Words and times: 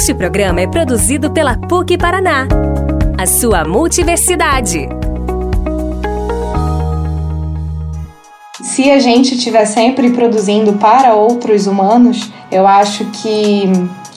Este 0.00 0.14
programa 0.14 0.62
é 0.62 0.66
produzido 0.66 1.30
pela 1.30 1.58
PUC 1.58 1.98
Paraná, 1.98 2.48
a 3.18 3.26
sua 3.26 3.66
multiversidade. 3.66 4.88
Se 8.62 8.90
a 8.90 8.98
gente 8.98 9.34
estiver 9.34 9.66
sempre 9.66 10.08
produzindo 10.08 10.72
para 10.78 11.12
outros 11.12 11.66
humanos, 11.66 12.32
eu 12.50 12.66
acho 12.66 13.04
que 13.10 13.64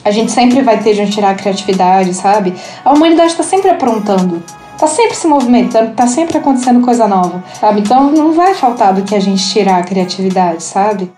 a 0.02 0.10
gente 0.10 0.32
sempre 0.32 0.62
vai 0.62 0.82
ter 0.82 0.94
de 0.94 1.02
onde 1.02 1.12
tirar 1.12 1.32
a 1.32 1.34
criatividade, 1.34 2.14
sabe? 2.14 2.54
A 2.82 2.90
humanidade 2.94 3.32
está 3.32 3.42
sempre 3.42 3.68
aprontando. 3.68 4.42
Tá 4.78 4.86
sempre 4.86 5.14
se 5.14 5.26
movimentando, 5.26 5.92
tá 5.92 6.06
sempre 6.06 6.38
acontecendo 6.38 6.80
coisa 6.80 7.06
nova, 7.06 7.44
sabe? 7.60 7.80
Então 7.80 8.10
não 8.10 8.32
vai 8.32 8.54
faltar 8.54 8.94
do 8.94 9.02
que 9.02 9.14
a 9.14 9.20
gente 9.20 9.46
tirar 9.50 9.80
a 9.80 9.82
criatividade, 9.82 10.62
sabe? 10.62 11.12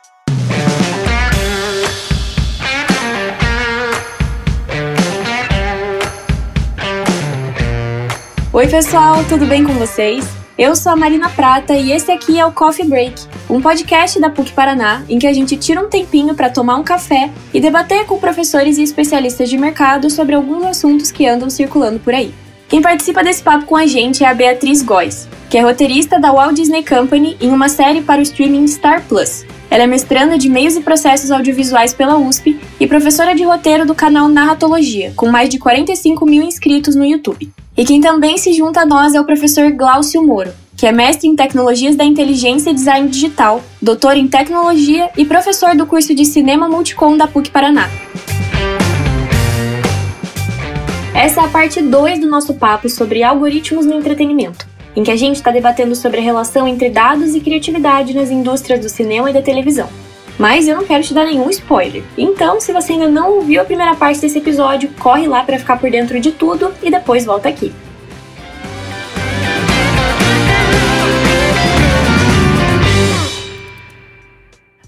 Oi, 8.57 8.67
pessoal, 8.69 9.23
tudo 9.29 9.45
bem 9.45 9.63
com 9.63 9.75
vocês? 9.75 10.25
Eu 10.57 10.75
sou 10.75 10.91
a 10.91 10.96
Marina 10.96 11.29
Prata 11.29 11.75
e 11.75 11.93
esse 11.93 12.11
aqui 12.11 12.41
é 12.41 12.46
o 12.46 12.51
Coffee 12.51 12.87
Break, 12.87 13.27
um 13.51 13.61
podcast 13.61 14.19
da 14.19 14.31
PUC 14.31 14.53
Paraná 14.53 15.05
em 15.11 15.19
que 15.19 15.27
a 15.27 15.32
gente 15.35 15.59
tira 15.59 15.79
um 15.79 15.91
tempinho 15.91 16.35
para 16.35 16.49
tomar 16.49 16.77
um 16.77 16.82
café 16.82 17.31
e 17.53 17.61
debater 17.61 18.07
com 18.07 18.19
professores 18.19 18.79
e 18.79 18.82
especialistas 18.82 19.51
de 19.51 19.59
mercado 19.59 20.09
sobre 20.09 20.35
alguns 20.35 20.65
assuntos 20.65 21.11
que 21.11 21.27
andam 21.27 21.51
circulando 21.51 22.01
por 22.01 22.15
aí. 22.15 22.32
Quem 22.68 22.82
participa 22.82 23.22
desse 23.22 23.43
papo 23.43 23.64
com 23.64 23.76
a 23.76 23.86
gente 23.86 24.25
é 24.25 24.29
a 24.29 24.34
Beatriz 24.34 24.82
Góes, 24.82 25.29
que 25.48 25.56
é 25.56 25.61
roteirista 25.61 26.18
da 26.18 26.32
Walt 26.32 26.56
Disney 26.56 26.84
Company 26.84 27.36
em 27.40 27.50
uma 27.50 27.68
série 27.68 28.02
para 28.02 28.18
o 28.18 28.22
streaming 28.22 28.66
Star 28.66 29.04
Plus. 29.06 29.44
Ela 29.70 29.84
é 29.84 29.86
mestranda 29.86 30.36
de 30.36 30.48
Meios 30.48 30.75
e 30.75 30.80
Processos 30.80 31.30
Audiovisuais 31.30 31.94
pela 31.94 32.19
USP 32.19 32.58
e 32.80 32.86
professora 32.86 33.36
de 33.36 33.44
roteiro 33.44 33.86
do 33.86 33.94
canal 33.94 34.28
Narratologia, 34.28 35.12
com 35.14 35.30
mais 35.30 35.48
de 35.48 35.58
45 35.58 36.27
mil 36.27 36.42
inscritos 36.42 36.97
no 36.97 37.05
YouTube. 37.05 37.53
E 37.77 37.84
quem 37.84 38.00
também 38.00 38.36
se 38.36 38.53
junta 38.53 38.80
a 38.80 38.86
nós 38.86 39.14
é 39.14 39.20
o 39.20 39.25
professor 39.25 39.70
Glaucio 39.70 40.25
Moro, 40.25 40.53
que 40.77 40.86
é 40.86 40.92
mestre 40.92 41.28
em 41.28 41.36
Tecnologias 41.36 41.95
da 41.95 42.05
Inteligência 42.05 42.70
e 42.70 42.75
Design 42.75 43.08
Digital, 43.08 43.62
doutor 43.80 44.17
em 44.17 44.27
Tecnologia 44.27 45.08
e 45.17 45.25
professor 45.25 45.77
do 45.77 45.86
curso 45.86 46.14
de 46.14 46.25
Cinema 46.25 46.69
Multicom 46.69 47.17
da 47.17 47.28
PUC 47.28 47.51
Paraná. 47.51 47.89
Essa 51.17 51.41
é 51.41 51.45
a 51.45 51.48
parte 51.48 51.81
2 51.81 52.20
do 52.20 52.27
nosso 52.27 52.53
papo 52.53 52.91
sobre 52.91 53.22
algoritmos 53.22 53.86
no 53.86 53.95
entretenimento, 53.95 54.69
em 54.95 55.03
que 55.03 55.11
a 55.11 55.17
gente 55.17 55.36
está 55.36 55.50
debatendo 55.50 55.97
sobre 55.97 56.20
a 56.20 56.23
relação 56.23 56.69
entre 56.69 56.91
dados 56.91 57.34
e 57.34 57.41
criatividade 57.41 58.12
nas 58.12 58.31
indústrias 58.31 58.81
do 58.81 58.89
cinema 58.91 59.31
e 59.31 59.33
da 59.33 59.41
televisão. 59.41 59.89
Mas 60.39 60.69
eu 60.69 60.77
não 60.77 60.84
quero 60.84 61.03
te 61.03 61.14
dar 61.14 61.25
nenhum 61.25 61.48
spoiler. 61.48 62.03
Então, 62.19 62.61
se 62.61 62.70
você 62.70 62.92
ainda 62.92 63.08
não 63.08 63.31
ouviu 63.36 63.62
a 63.62 63.64
primeira 63.64 63.95
parte 63.95 64.20
desse 64.20 64.36
episódio, 64.36 64.91
corre 64.98 65.27
lá 65.27 65.42
para 65.42 65.58
ficar 65.58 65.78
por 65.78 65.91
dentro 65.91 66.20
de 66.20 66.33
tudo 66.33 66.70
e 66.83 66.91
depois 66.91 67.25
volta 67.25 67.48
aqui. 67.48 67.73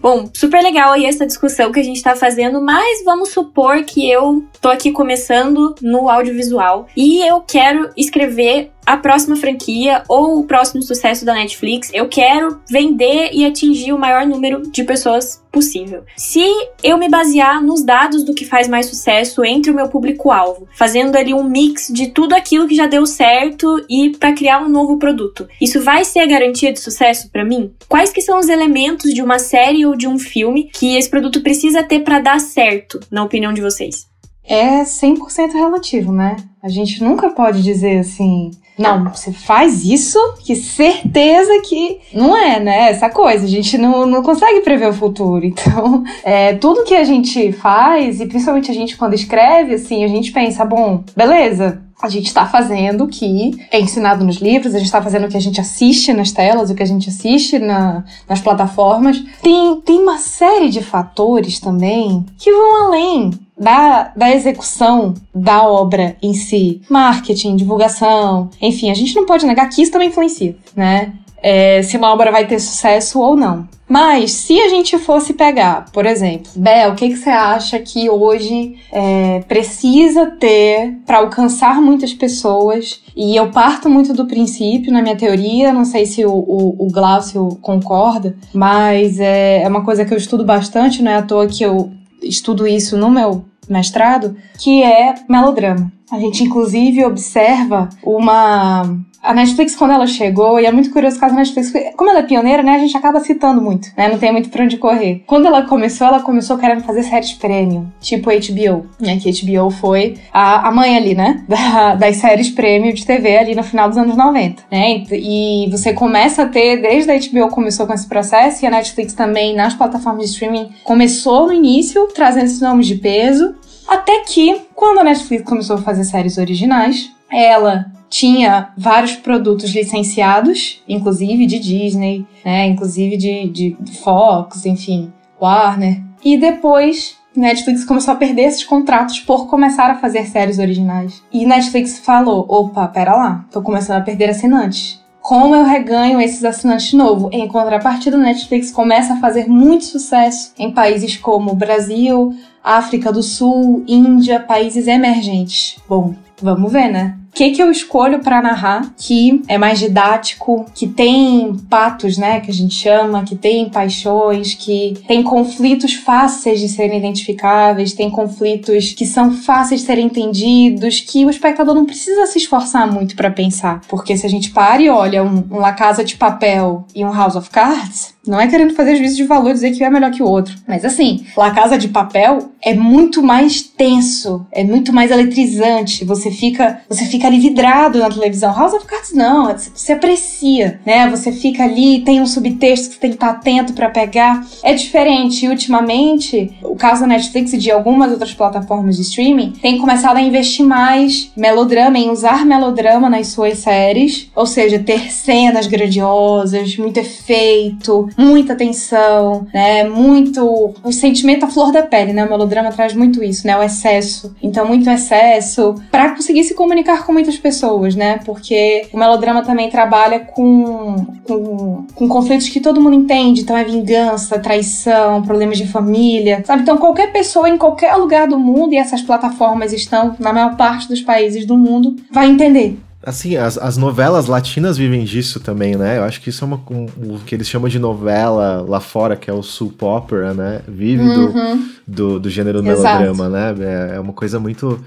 Bom, 0.00 0.30
super 0.32 0.62
legal 0.62 0.92
aí 0.92 1.06
essa 1.06 1.26
discussão 1.26 1.72
que 1.72 1.80
a 1.80 1.82
gente 1.82 1.96
está 1.96 2.14
fazendo, 2.14 2.60
mas 2.60 3.04
vamos 3.04 3.30
supor 3.30 3.82
que 3.82 4.08
eu 4.08 4.44
tô 4.60 4.68
aqui 4.68 4.92
começando 4.92 5.74
no 5.82 6.08
audiovisual 6.08 6.86
e 6.96 7.20
eu 7.26 7.40
quero 7.40 7.90
escrever 7.96 8.70
a 8.88 8.96
próxima 8.96 9.36
franquia 9.36 10.02
ou 10.08 10.38
o 10.40 10.44
próximo 10.44 10.80
sucesso 10.82 11.22
da 11.22 11.34
Netflix, 11.34 11.90
eu 11.92 12.08
quero 12.08 12.58
vender 12.70 13.28
e 13.34 13.44
atingir 13.44 13.92
o 13.92 13.98
maior 13.98 14.26
número 14.26 14.62
de 14.62 14.82
pessoas 14.82 15.44
possível. 15.52 16.04
Se 16.16 16.42
eu 16.82 16.96
me 16.96 17.06
basear 17.06 17.62
nos 17.62 17.84
dados 17.84 18.24
do 18.24 18.32
que 18.32 18.46
faz 18.46 18.66
mais 18.66 18.86
sucesso 18.86 19.44
entre 19.44 19.70
o 19.70 19.74
meu 19.74 19.90
público-alvo, 19.90 20.66
fazendo 20.74 21.16
ali 21.16 21.34
um 21.34 21.44
mix 21.44 21.88
de 21.92 22.06
tudo 22.06 22.32
aquilo 22.32 22.66
que 22.66 22.74
já 22.74 22.86
deu 22.86 23.04
certo 23.04 23.84
e 23.90 24.16
para 24.16 24.32
criar 24.32 24.64
um 24.64 24.70
novo 24.70 24.98
produto, 24.98 25.46
isso 25.60 25.82
vai 25.82 26.02
ser 26.02 26.20
a 26.20 26.26
garantia 26.26 26.72
de 26.72 26.80
sucesso 26.80 27.28
para 27.30 27.44
mim? 27.44 27.70
Quais 27.90 28.10
que 28.10 28.22
são 28.22 28.38
os 28.38 28.48
elementos 28.48 29.12
de 29.12 29.20
uma 29.20 29.38
série 29.38 29.84
ou 29.84 29.94
de 29.94 30.08
um 30.08 30.18
filme 30.18 30.70
que 30.72 30.96
esse 30.96 31.10
produto 31.10 31.42
precisa 31.42 31.82
ter 31.82 32.00
para 32.00 32.20
dar 32.20 32.40
certo, 32.40 32.98
na 33.10 33.22
opinião 33.22 33.52
de 33.52 33.60
vocês? 33.60 34.06
É 34.42 34.80
100% 34.82 35.52
relativo, 35.52 36.10
né? 36.10 36.36
A 36.62 36.70
gente 36.70 37.04
nunca 37.04 37.28
pode 37.28 37.62
dizer 37.62 37.98
assim, 37.98 38.50
não, 38.78 39.12
você 39.12 39.32
faz 39.32 39.84
isso, 39.84 40.18
que 40.44 40.54
certeza 40.54 41.60
que 41.68 41.98
não 42.14 42.36
é, 42.36 42.60
né? 42.60 42.90
Essa 42.90 43.10
coisa, 43.10 43.44
a 43.44 43.48
gente 43.48 43.76
não, 43.76 44.06
não 44.06 44.22
consegue 44.22 44.60
prever 44.60 44.88
o 44.88 44.94
futuro. 44.94 45.44
Então, 45.58 46.04
é, 46.22 46.54
tudo 46.54 46.84
que 46.84 46.94
a 46.94 47.02
gente 47.02 47.52
faz, 47.52 48.20
e 48.20 48.26
principalmente 48.26 48.70
a 48.70 48.74
gente 48.74 48.96
quando 48.96 49.14
escreve, 49.14 49.74
assim, 49.74 50.04
a 50.04 50.08
gente 50.08 50.30
pensa, 50.30 50.64
bom, 50.64 51.02
beleza, 51.16 51.82
a 52.00 52.08
gente 52.08 52.26
está 52.26 52.46
fazendo 52.46 53.04
o 53.04 53.08
que 53.08 53.58
é 53.70 53.80
ensinado 53.80 54.24
nos 54.24 54.36
livros, 54.36 54.74
a 54.74 54.78
gente 54.78 54.86
está 54.86 55.02
fazendo 55.02 55.26
o 55.26 55.28
que 55.28 55.36
a 55.36 55.40
gente 55.40 55.60
assiste 55.60 56.12
nas 56.12 56.30
telas, 56.30 56.70
o 56.70 56.74
que 56.74 56.82
a 56.82 56.86
gente 56.86 57.08
assiste 57.08 57.58
na, 57.58 58.04
nas 58.28 58.40
plataformas. 58.40 59.22
Tem, 59.42 59.80
tem 59.80 59.98
uma 59.98 60.18
série 60.18 60.68
de 60.68 60.80
fatores 60.80 61.58
também 61.58 62.24
que 62.38 62.52
vão 62.52 62.86
além 62.86 63.30
da, 63.58 64.12
da 64.16 64.30
execução 64.30 65.14
da 65.34 65.66
obra 65.66 66.16
em 66.22 66.32
si. 66.34 66.80
Marketing, 66.88 67.56
divulgação, 67.56 68.48
enfim, 68.60 68.90
a 68.90 68.94
gente 68.94 69.14
não 69.16 69.26
pode 69.26 69.44
negar 69.44 69.68
que 69.68 69.82
isso 69.82 69.90
também 69.90 70.08
influencia, 70.08 70.56
né? 70.76 71.12
É, 71.42 71.82
se 71.82 71.96
uma 71.96 72.12
obra 72.12 72.30
vai 72.30 72.46
ter 72.46 72.58
sucesso 72.58 73.20
ou 73.20 73.36
não. 73.36 73.68
Mas 73.88 74.32
se 74.32 74.60
a 74.60 74.68
gente 74.68 74.98
fosse 74.98 75.32
pegar, 75.32 75.86
por 75.92 76.04
exemplo, 76.04 76.50
Bel, 76.54 76.92
o 76.92 76.94
que, 76.94 77.08
que 77.08 77.16
você 77.16 77.30
acha 77.30 77.78
que 77.78 78.10
hoje 78.10 78.76
é, 78.92 79.40
precisa 79.48 80.26
ter 80.26 80.98
para 81.06 81.18
alcançar 81.18 81.80
muitas 81.80 82.12
pessoas? 82.12 83.02
E 83.16 83.34
eu 83.34 83.50
parto 83.50 83.88
muito 83.88 84.12
do 84.12 84.26
princípio, 84.26 84.92
na 84.92 85.00
minha 85.00 85.16
teoria, 85.16 85.72
não 85.72 85.86
sei 85.86 86.04
se 86.04 86.24
o, 86.24 86.32
o, 86.32 86.86
o 86.86 86.92
Glaucio 86.92 87.58
concorda, 87.62 88.36
mas 88.52 89.18
é, 89.18 89.62
é 89.62 89.68
uma 89.68 89.82
coisa 89.82 90.04
que 90.04 90.12
eu 90.12 90.18
estudo 90.18 90.44
bastante, 90.44 91.02
não 91.02 91.10
é 91.10 91.16
à 91.16 91.22
toa 91.22 91.46
que 91.46 91.62
eu 91.64 91.90
estudo 92.22 92.66
isso 92.66 92.96
no 92.96 93.10
meu 93.10 93.44
mestrado, 93.68 94.36
que 94.58 94.82
é 94.82 95.14
melodrama. 95.28 95.90
A 96.10 96.18
gente, 96.18 96.42
inclusive, 96.42 97.04
observa 97.04 97.88
uma. 98.02 98.98
A 99.20 99.34
Netflix, 99.34 99.74
quando 99.74 99.90
ela 99.90 100.06
chegou, 100.06 100.60
e 100.60 100.64
é 100.64 100.70
muito 100.70 100.92
curioso 100.92 101.16
o 101.16 101.20
caso 101.20 101.34
da 101.34 101.40
Netflix, 101.40 101.72
como 101.96 102.08
ela 102.08 102.20
é 102.20 102.22
pioneira, 102.22 102.62
né, 102.62 102.76
a 102.76 102.78
gente 102.78 102.96
acaba 102.96 103.18
citando 103.18 103.60
muito, 103.60 103.88
né, 103.96 104.08
não 104.08 104.16
tem 104.16 104.30
muito 104.30 104.48
pra 104.48 104.62
onde 104.62 104.76
correr. 104.76 105.24
Quando 105.26 105.46
ela 105.46 105.62
começou, 105.62 106.06
ela 106.06 106.20
começou 106.20 106.56
querendo 106.56 106.84
fazer 106.84 107.02
séries 107.02 107.32
premium, 107.32 107.88
tipo 108.00 108.30
HBO, 108.30 108.86
né, 109.00 109.18
que 109.18 109.30
HBO 109.32 109.70
foi 109.70 110.16
a, 110.32 110.68
a 110.68 110.70
mãe 110.70 110.96
ali, 110.96 111.16
né, 111.16 111.42
da, 111.48 111.96
das 111.96 112.16
séries 112.16 112.48
premium 112.48 112.94
de 112.94 113.04
TV 113.04 113.36
ali 113.36 113.56
no 113.56 113.64
final 113.64 113.88
dos 113.88 113.98
anos 113.98 114.16
90, 114.16 114.62
né, 114.70 115.02
e 115.10 115.68
você 115.68 115.92
começa 115.92 116.42
a 116.42 116.46
ter, 116.46 116.80
desde 116.80 117.10
a 117.10 117.18
HBO 117.18 117.50
começou 117.50 117.88
com 117.88 117.92
esse 117.92 118.08
processo, 118.08 118.64
e 118.64 118.68
a 118.68 118.70
Netflix 118.70 119.14
também, 119.14 119.52
nas 119.52 119.74
plataformas 119.74 120.26
de 120.26 120.30
streaming, 120.30 120.70
começou 120.84 121.48
no 121.48 121.52
início, 121.52 122.06
trazendo 122.14 122.44
esses 122.44 122.60
nomes 122.60 122.86
de 122.86 122.94
peso, 122.94 123.52
até 123.88 124.20
que, 124.20 124.62
quando 124.74 124.98
a 124.98 125.04
Netflix 125.04 125.44
começou 125.44 125.76
a 125.76 125.82
fazer 125.82 126.04
séries 126.04 126.38
originais, 126.38 127.10
ela 127.30 127.86
tinha 128.08 128.72
vários 128.76 129.12
produtos 129.16 129.70
licenciados, 129.70 130.82
inclusive 130.88 131.46
de 131.46 131.58
Disney, 131.58 132.26
né, 132.44 132.66
inclusive 132.66 133.16
de, 133.16 133.48
de 133.48 133.76
Fox, 134.02 134.64
enfim, 134.66 135.12
Warner. 135.40 136.02
E 136.24 136.36
depois 136.36 137.16
Netflix 137.36 137.84
começou 137.84 138.14
a 138.14 138.16
perder 138.16 138.42
esses 138.42 138.64
contratos 138.64 139.20
por 139.20 139.46
começar 139.46 139.90
a 139.90 139.98
fazer 139.98 140.26
séries 140.26 140.58
originais. 140.58 141.22
E 141.32 141.46
Netflix 141.46 141.98
falou: 141.98 142.44
opa, 142.48 142.86
pera 142.88 143.14
lá, 143.14 143.44
tô 143.50 143.62
começando 143.62 143.98
a 143.98 144.04
perder 144.04 144.30
assinantes. 144.30 145.00
Como 145.28 145.54
eu 145.54 145.62
reganho 145.62 146.22
esses 146.22 146.42
assinantes 146.42 146.86
de 146.86 146.96
novo? 146.96 147.28
Em 147.30 147.46
contrapartida, 147.46 148.16
Netflix 148.16 148.70
começa 148.70 149.12
a 149.12 149.20
fazer 149.20 149.46
muito 149.46 149.84
sucesso 149.84 150.54
em 150.58 150.72
países 150.72 151.18
como 151.18 151.54
Brasil, 151.54 152.34
África 152.64 153.12
do 153.12 153.22
Sul, 153.22 153.84
Índia, 153.86 154.40
países 154.40 154.86
emergentes. 154.86 155.76
Bom, 155.86 156.14
vamos 156.40 156.72
ver, 156.72 156.90
né? 156.90 157.14
O 157.30 157.36
que, 157.38 157.50
que 157.50 157.62
eu 157.62 157.70
escolho 157.70 158.18
para 158.20 158.42
narrar 158.42 158.92
que 158.96 159.42
é 159.46 159.56
mais 159.56 159.78
didático, 159.78 160.66
que 160.74 160.86
tem 160.86 161.54
patos, 161.70 162.18
né, 162.18 162.40
que 162.40 162.50
a 162.50 162.54
gente 162.54 162.74
chama, 162.74 163.22
que 163.22 163.36
tem 163.36 163.68
paixões, 163.68 164.54
que 164.54 164.94
tem 165.06 165.22
conflitos 165.22 165.94
fáceis 165.94 166.58
de 166.58 166.68
serem 166.68 166.98
identificáveis, 166.98 167.92
tem 167.92 168.10
conflitos 168.10 168.92
que 168.92 169.06
são 169.06 169.30
fáceis 169.30 169.82
de 169.82 169.86
serem 169.86 170.06
entendidos, 170.06 171.00
que 171.00 171.24
o 171.24 171.30
espectador 171.30 171.74
não 171.74 171.86
precisa 171.86 172.26
se 172.26 172.38
esforçar 172.38 172.90
muito 172.90 173.14
para 173.14 173.30
pensar, 173.30 173.82
porque 173.88 174.16
se 174.16 174.26
a 174.26 174.30
gente 174.30 174.50
para 174.50 174.82
e 174.82 174.88
olha 174.88 175.22
um, 175.22 175.44
um 175.50 175.58
La 175.58 175.72
Casa 175.72 176.04
de 176.04 176.16
Papel 176.16 176.84
e 176.94 177.04
um 177.04 177.12
House 177.12 177.36
of 177.36 177.50
Cards, 177.50 178.18
não 178.28 178.38
é 178.38 178.46
querendo 178.46 178.74
fazer 178.74 178.96
juízo 178.96 179.16
de 179.16 179.24
valor 179.24 179.54
dizer 179.54 179.72
que 179.72 179.82
um 179.82 179.86
é 179.86 179.90
melhor 179.90 180.10
que 180.10 180.22
o 180.22 180.26
outro. 180.26 180.54
Mas 180.66 180.84
assim, 180.84 181.24
La 181.34 181.50
Casa 181.50 181.78
de 181.78 181.88
Papel 181.88 182.50
é 182.62 182.74
muito 182.74 183.22
mais 183.22 183.62
tenso, 183.62 184.46
é 184.52 184.62
muito 184.62 184.92
mais 184.92 185.10
eletrizante. 185.10 186.04
Você 186.04 186.30
fica, 186.30 186.80
você 186.88 187.06
fica 187.06 187.17
fica 187.18 187.26
ali 187.26 187.40
vidrado 187.40 187.98
na 187.98 188.08
televisão. 188.08 188.54
House 188.54 188.72
of 188.72 188.86
Cards 188.86 189.12
não, 189.12 189.52
você 189.74 189.92
aprecia, 189.92 190.80
né? 190.86 191.10
Você 191.10 191.32
fica 191.32 191.64
ali, 191.64 192.00
tem 192.04 192.20
um 192.20 192.26
subtexto 192.26 192.88
que 192.88 192.94
você 192.94 193.00
tem 193.00 193.10
que 193.10 193.16
estar 193.16 193.30
atento 193.30 193.72
para 193.72 193.90
pegar. 193.90 194.46
É 194.62 194.72
diferente. 194.72 195.44
E 195.44 195.48
ultimamente, 195.48 196.56
o 196.62 196.76
caso 196.76 197.00
da 197.00 197.08
Netflix 197.08 197.52
e 197.52 197.58
de 197.58 197.70
algumas 197.70 198.12
outras 198.12 198.32
plataformas 198.32 198.96
de 198.96 199.02
streaming 199.02 199.52
tem 199.60 199.78
começado 199.78 200.16
a 200.16 200.20
investir 200.20 200.64
mais 200.64 201.32
melodrama, 201.36 201.98
em 201.98 202.10
usar 202.10 202.46
melodrama 202.46 203.10
nas 203.10 203.28
suas 203.28 203.58
séries, 203.58 204.30
ou 204.34 204.46
seja, 204.46 204.78
ter 204.78 205.10
cenas 205.10 205.66
grandiosas, 205.66 206.76
muito 206.76 206.98
efeito, 206.98 208.08
muita 208.16 208.54
tensão, 208.54 209.46
né? 209.52 209.84
Muito 209.84 210.74
o 210.84 210.92
sentimento 210.92 211.44
à 211.44 211.48
flor 211.48 211.72
da 211.72 211.82
pele, 211.82 212.12
né? 212.12 212.24
O 212.24 212.30
melodrama 212.30 212.70
traz 212.70 212.94
muito 212.94 213.24
isso, 213.24 213.46
né? 213.46 213.56
O 213.56 213.62
excesso. 213.62 214.34
Então, 214.40 214.66
muito 214.66 214.88
excesso 214.88 215.74
para 215.90 216.10
conseguir 216.10 216.44
se 216.44 216.54
comunicar 216.54 217.07
com 217.08 217.12
muitas 217.14 217.38
pessoas, 217.38 217.94
né? 217.94 218.18
Porque 218.18 218.86
o 218.92 218.98
melodrama 218.98 219.42
também 219.42 219.70
trabalha 219.70 220.20
com, 220.20 221.06
com, 221.26 221.86
com 221.94 222.06
conflitos 222.06 222.50
que 222.50 222.60
todo 222.60 222.82
mundo 222.82 222.96
entende. 222.96 223.40
Então, 223.40 223.56
é 223.56 223.64
vingança, 223.64 224.38
traição, 224.38 225.22
problemas 225.22 225.56
de 225.56 225.66
família, 225.66 226.44
sabe? 226.44 226.62
Então, 226.62 226.76
qualquer 226.76 227.10
pessoa 227.10 227.48
em 227.48 227.56
qualquer 227.56 227.94
lugar 227.96 228.28
do 228.28 228.38
mundo, 228.38 228.74
e 228.74 228.76
essas 228.76 229.00
plataformas 229.00 229.72
estão 229.72 230.14
na 230.20 230.34
maior 230.34 230.54
parte 230.54 230.86
dos 230.86 231.00
países 231.00 231.46
do 231.46 231.56
mundo, 231.56 231.96
vai 232.12 232.28
entender 232.28 232.78
Assim, 233.00 233.36
as, 233.36 233.56
as 233.56 233.78
novelas 233.78 234.26
latinas 234.26 234.76
vivem 234.76 235.04
disso 235.04 235.40
também, 235.40 235.76
né? 235.76 235.98
Eu 235.98 236.04
acho 236.04 236.20
que 236.20 236.28
isso 236.28 236.44
é 236.44 236.46
uma, 236.46 236.60
um, 236.70 237.14
o 237.14 237.20
que 237.24 237.34
eles 237.34 237.48
chamam 237.48 237.68
de 237.68 237.78
novela 237.78 238.62
lá 238.68 238.80
fora, 238.80 239.16
que 239.16 239.30
é 239.30 239.32
o 239.32 239.42
soap 239.42 239.82
opera, 239.82 240.34
né? 240.34 240.60
Vive 240.68 241.02
uhum. 241.02 241.56
do, 241.56 241.64
do, 241.86 242.20
do, 242.20 242.28
gênero 242.28 242.58
Exato. 242.58 242.98
melodrama, 243.00 243.28
né? 243.30 243.54
É, 243.60 243.96
é 243.96 244.00
uma 244.00 244.12
coisa 244.12 244.38
muito... 244.38 244.78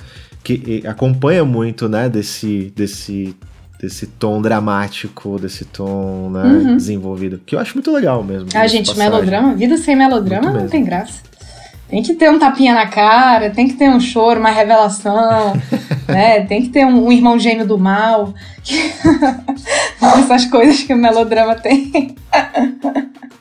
que 0.43 0.83
acompanha 0.85 1.45
muito, 1.45 1.87
né? 1.87 2.09
Desse, 2.09 2.71
desse, 2.75 3.35
desse 3.79 4.07
tom 4.07 4.41
dramático, 4.41 5.39
desse 5.39 5.65
tom 5.65 6.29
né, 6.29 6.43
uhum. 6.43 6.77
desenvolvido. 6.77 7.41
Que 7.45 7.55
eu 7.55 7.59
acho 7.59 7.73
muito 7.75 7.91
legal 7.91 8.23
mesmo. 8.23 8.49
Ah, 8.53 8.67
gente, 8.67 8.87
passagem. 8.87 9.09
melodrama, 9.09 9.55
vida 9.55 9.77
sem 9.77 9.95
melodrama 9.95 10.51
não 10.51 10.67
tem 10.67 10.83
graça. 10.83 11.21
Tem 11.89 12.01
que 12.01 12.13
ter 12.13 12.29
um 12.31 12.39
tapinha 12.39 12.73
na 12.73 12.87
cara, 12.87 13.49
tem 13.49 13.67
que 13.67 13.73
ter 13.73 13.89
um 13.89 13.99
choro, 13.99 14.39
uma 14.39 14.49
revelação, 14.49 15.53
né? 16.11 16.41
Tem 16.45 16.61
que 16.61 16.69
ter 16.69 16.85
um, 16.85 17.07
um 17.07 17.11
irmão 17.11 17.39
gêmeo 17.39 17.65
do 17.65 17.77
mal. 17.77 18.33
Essas 20.01 20.45
coisas 20.45 20.83
que 20.83 20.93
o 20.93 20.97
melodrama 20.97 21.55
tem. 21.55 22.15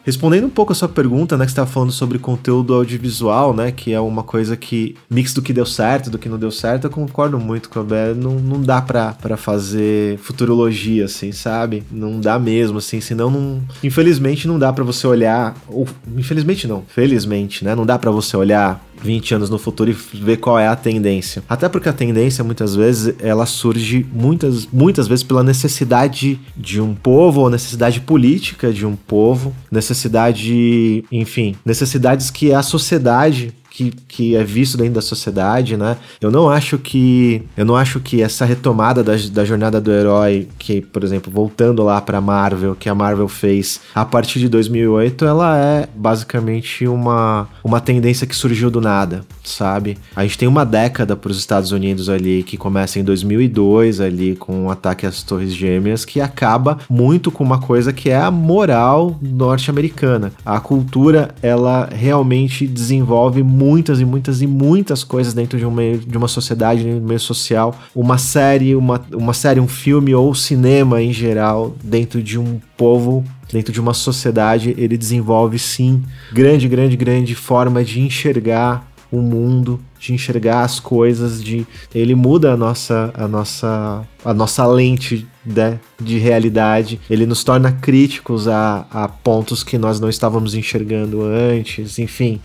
Respondendo 0.05 0.47
um 0.47 0.51
pouco 0.51 0.73
a 0.73 0.75
sua 0.75 0.89
pergunta, 0.89 1.37
né, 1.37 1.45
que 1.45 1.51
estava 1.51 1.71
falando 1.71 1.93
sobre 1.93 2.19
conteúdo 2.19 2.75
audiovisual, 2.75 3.55
né, 3.55 3.71
que 3.71 3.93
é 3.93 4.01
uma 4.01 4.23
coisa 4.23 4.57
que 4.57 4.97
mix 5.11 5.35
do 5.35 5.43
que 5.43 5.53
deu 5.53 5.67
certo, 5.67 6.09
do 6.09 6.19
que 6.19 6.29
não 6.29 6.39
deu 6.39 6.51
certo, 6.51 6.87
eu 6.87 6.91
concordo 6.91 7.39
muito 7.39 7.69
com 7.69 7.81
a 7.81 7.83
Bé, 7.85 8.15
não, 8.15 8.33
não 8.33 8.63
dá 8.63 8.81
pra, 8.81 9.13
pra 9.13 9.37
fazer 9.37 10.19
futurologia, 10.19 11.05
assim, 11.05 11.33
sabe? 11.33 11.85
Não 11.91 12.19
dá 12.19 12.39
mesmo, 12.39 12.79
assim, 12.79 13.01
senão 13.01 13.31
não... 13.31 13.63
Infelizmente 13.85 14.49
não 14.49 14.59
dá 14.59 14.73
para 14.73 14.83
você 14.83 15.07
olhar, 15.07 15.55
ou 15.69 15.87
infelizmente 16.17 16.67
não, 16.67 16.83
felizmente, 16.89 17.65
né, 17.65 17.75
não 17.75 17.85
dá 17.85 17.99
para 17.99 18.11
você 18.11 18.37
olhar 18.37 18.83
20 19.03 19.35
anos 19.35 19.51
no 19.51 19.59
futuro 19.59 19.91
e 19.91 19.93
ver 19.93 20.39
qual 20.39 20.59
é 20.59 20.67
a 20.67 20.77
tendência. 20.77 21.43
Até 21.49 21.69
porque 21.69 21.89
a 21.89 21.93
tendência, 21.93 22.45
muitas 22.45 22.75
vezes, 22.75 23.15
ela 23.21 23.47
surge 23.47 24.07
muitas, 24.13 24.67
muitas 24.73 25.09
vezes 25.09 25.23
pela 25.23 25.43
necessidade 25.43 26.41
de 26.57 26.81
um 26.81 26.95
povo, 26.95 27.41
ou 27.43 27.51
necessidade 27.51 28.01
política 28.01 28.73
de 28.73 28.87
um 28.87 28.97
povo, 28.97 29.55
necessidade, 29.71 31.05
enfim, 31.11 31.57
necessidades 31.65 32.31
que 32.31 32.53
a 32.53 32.63
sociedade 32.63 33.55
que, 33.71 33.93
que 34.09 34.37
é 34.37 34.43
visto 34.43 34.77
dentro 34.77 34.95
da 34.95 35.01
sociedade, 35.01 35.77
né? 35.77 35.97
Eu 36.21 36.31
não 36.31 36.51
acho 36.51 36.77
que 36.79 37.43
eu 37.57 37.65
não 37.65 37.77
acho 37.77 38.01
que 38.01 38.21
essa 38.23 38.45
retomada 38.45 39.03
da, 39.03 39.13
da 39.33 39.45
jornada 39.45 39.81
do 39.81 39.93
herói, 39.93 40.49
que, 40.59 40.81
por 40.81 41.05
exemplo, 41.05 41.33
voltando 41.33 41.83
lá 41.83 42.01
para 42.01 42.21
Marvel, 42.21 42.75
que 42.75 42.89
a 42.89 42.95
Marvel 42.95 43.29
fez 43.29 43.81
a 43.95 44.05
partir 44.05 44.41
de 44.41 44.49
2008, 44.49 45.25
ela 45.25 45.57
é 45.57 45.89
basicamente 45.95 46.87
uma, 46.87 47.49
uma 47.63 47.81
tendência 47.81 48.27
que 48.27 48.35
surgiu 48.35 48.71
do 48.71 48.81
nada, 48.81 49.23
sabe? 49.45 49.97
A 50.17 50.23
gente 50.23 50.37
tem 50.37 50.49
uma 50.49 50.65
década 50.65 51.17
para 51.17 51.31
os 51.31 51.39
Estados 51.39 51.73
Unidos 51.73 52.09
ali 52.09 52.43
que 52.43 52.57
começa 52.57 52.99
em 52.99 53.05
2002 53.05 54.01
ali 54.01 54.35
com 54.37 54.53
o 54.53 54.65
um 54.65 54.71
ataque 54.71 55.07
às 55.07 55.23
Torres 55.23 55.55
Gêmeas 55.55 56.05
que 56.05 56.21
acaba 56.21 56.79
muito 56.89 57.31
com 57.31 57.45
uma 57.45 57.61
coisa 57.61 57.93
que 57.93 58.11
é 58.11 58.17
a 58.17 58.31
moral 58.31 59.19
norte-americana. 59.23 60.33
A 60.45 60.59
cultura 60.61 61.35
ela 61.43 61.89
realmente 61.93 62.67
desenvolve 62.67 63.43
muitas 63.61 64.01
e 64.01 64.05
muitas 64.07 64.41
e 64.41 64.47
muitas 64.47 65.05
coisas 65.05 65.35
dentro 65.35 65.59
de 65.59 65.67
um 65.67 65.71
meio, 65.71 65.99
de 65.99 66.17
uma 66.17 66.29
sociedade, 66.29 66.83
de 66.83 66.89
um 66.89 67.01
meio 67.01 67.21
social. 67.21 67.79
Uma 67.95 68.17
série, 68.17 68.75
uma, 68.75 69.05
uma 69.13 69.35
série, 69.35 69.61
um 69.61 69.69
filme 69.69 70.15
ou 70.15 70.35
cinema 70.35 71.03
em 71.03 71.13
geral, 71.13 71.75
dentro 71.85 72.23
de 72.23 72.39
um 72.39 72.59
povo 72.77 73.23
dentro 73.53 73.73
de 73.73 73.81
uma 73.81 73.93
sociedade, 73.93 74.75
ele 74.79 74.97
desenvolve 74.97 75.59
sim 75.59 76.03
grande, 76.33 76.69
grande, 76.69 76.97
grande 76.97 77.35
forma 77.35 77.83
de 77.83 78.01
enxergar 78.01 78.89
o 79.11 79.21
mundo, 79.21 79.81
de 79.99 80.15
enxergar 80.15 80.63
as 80.63 80.79
coisas, 80.79 81.43
de 81.43 81.67
ele 81.93 82.15
muda 82.15 82.53
a 82.53 82.57
nossa 82.57 83.11
a 83.13 83.27
nossa 83.27 84.05
a 84.25 84.33
nossa 84.33 84.65
lente 84.67 85.27
né, 85.45 85.81
de 86.01 86.17
realidade, 86.19 87.01
ele 87.11 87.27
nos 87.27 87.43
torna 87.43 87.73
críticos 87.73 88.47
a, 88.47 88.87
a 88.91 89.09
pontos 89.09 89.65
que 89.65 89.79
nós 89.79 89.99
não 89.99 90.09
estávamos 90.09 90.55
enxergando 90.55 91.23
antes, 91.23 91.99
enfim. 91.99 92.41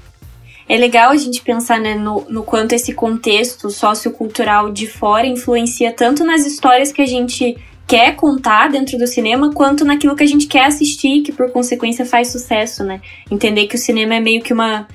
É 0.68 0.78
legal 0.78 1.12
a 1.12 1.18
gente 1.18 1.42
pensar 1.42 1.80
né, 1.80 1.94
no, 1.94 2.26
no 2.28 2.44
quanto 2.44 2.74
esse 2.74 2.94
contexto 2.94 3.70
sociocultural 3.70 4.72
de 4.72 4.88
fora 4.88 5.28
influencia 5.28 5.92
tanto 5.92 6.24
nas 6.24 6.46
histórias 6.46 6.92
que 6.92 7.02
a 7.02 7.06
gente 7.06 7.56
quer 7.88 8.16
contar 8.16 8.70
dentro 8.70 8.98
do 8.98 9.06
cinema, 9.06 9.54
quanto 9.54 9.86
naquilo 9.86 10.16
que 10.16 10.24
a 10.24 10.28
gente 10.28 10.48
quer 10.48 10.66
assistir, 10.66 11.22
que 11.22 11.32
por 11.32 11.52
consequência 11.52 12.06
faz 12.06 12.30
sucesso, 12.30 12.84
né? 12.84 13.00
Entender 13.30 13.68
que 13.68 13.76
o 13.76 13.80
cinema 13.80 14.16
é 14.16 14.20
meio 14.20 14.42
que 14.42 14.54
uma, 14.54 14.88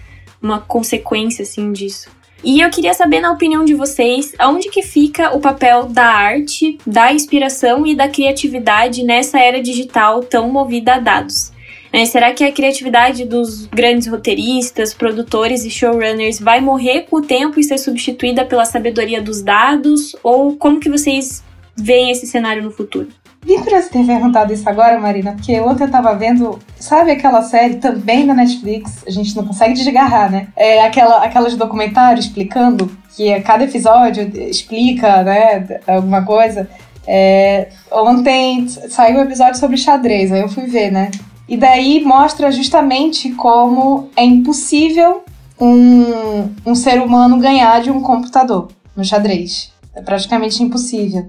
uma 0.43 0.59
consequência, 0.59 1.43
assim, 1.43 1.73
disso. 1.73 2.11
E 2.43 2.61
eu 2.61 2.71
queria 2.71 2.95
saber, 2.95 3.21
na 3.21 3.31
opinião 3.31 3.65
de 3.65 3.75
vocês, 3.75 4.33
aonde 4.39 4.71
que 4.71 4.83
fica 4.83 5.37
o 5.37 5.41
papel 5.41 5.85
da 5.87 6.07
arte, 6.07 6.79
da 6.87 7.13
inspiração 7.13 7.87
e 7.87 7.95
da 7.95 8.09
criatividade 8.09 9.05
nessa 9.05 9.39
era 9.39 9.63
digital 9.63 10.23
tão 10.23 10.51
movida 10.51 10.95
a 10.95 10.99
dados? 10.99 11.53
Né? 11.93 12.07
Será 12.07 12.33
que 12.33 12.45
a 12.45 12.53
criatividade 12.53 13.25
dos 13.25 13.67
grandes 13.67 14.07
roteiristas, 14.07 14.95
produtores 14.95 15.65
e 15.65 15.71
showrunners 15.71 16.39
vai 16.39 16.61
morrer 16.61 17.03
com 17.03 17.17
o 17.17 17.23
tempo 17.23 17.59
e 17.59 17.65
ser 17.65 17.79
substituída 17.79 18.45
pela 18.45 18.65
sabedoria 18.65 19.21
dos 19.21 19.43
dados? 19.43 20.15
Ou 20.23 20.57
como 20.57 20.81
que 20.81 20.89
vocês 20.89 21.43
veem 21.77 22.11
esse 22.11 22.27
cenário 22.27 22.63
no 22.63 22.71
futuro? 22.71 23.09
Vi 23.43 23.59
pra 23.63 23.81
você 23.81 23.89
ter 23.89 24.05
perguntado 24.05 24.53
isso 24.53 24.69
agora, 24.69 25.01
Marina, 25.01 25.33
porque 25.33 25.59
ontem 25.61 25.85
eu 25.85 25.91
tava 25.91 26.15
vendo, 26.15 26.59
sabe 26.79 27.13
aquela 27.13 27.41
série 27.41 27.77
também 27.77 28.27
da 28.27 28.35
Netflix, 28.35 29.03
a 29.07 29.11
gente 29.11 29.35
não 29.35 29.47
consegue 29.47 29.73
desgarrar, 29.73 30.31
né? 30.31 30.49
É 30.55 30.85
aquela, 30.85 31.25
aquelas 31.25 31.57
documentários 31.57 32.27
explicando, 32.27 32.91
que 33.17 33.33
a 33.33 33.43
cada 33.43 33.65
episódio 33.65 34.31
explica, 34.39 35.23
né, 35.23 35.81
alguma 35.87 36.23
coisa. 36.23 36.69
É, 37.07 37.69
ontem 37.91 38.69
saiu 38.69 39.19
um 39.19 39.23
episódio 39.23 39.59
sobre 39.59 39.79
xadrez, 39.79 40.31
aí 40.31 40.43
eu 40.43 40.49
fui 40.49 40.67
ver, 40.67 40.91
né? 40.91 41.11
E 41.51 41.57
daí 41.57 42.01
mostra 42.05 42.53
justamente 42.53 43.33
como 43.33 44.09
é 44.17 44.25
impossível 44.25 45.25
um, 45.61 46.49
um 46.65 46.77
ser 46.77 47.03
humano 47.03 47.41
ganhar 47.41 47.83
de 47.83 47.91
um 47.91 48.01
computador 48.01 48.69
no 48.95 49.05
xadrez. 49.05 49.73
É 49.93 50.01
praticamente 50.01 50.63
impossível, 50.63 51.27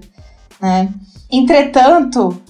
né? 0.60 0.88
Entretanto, 1.28 2.40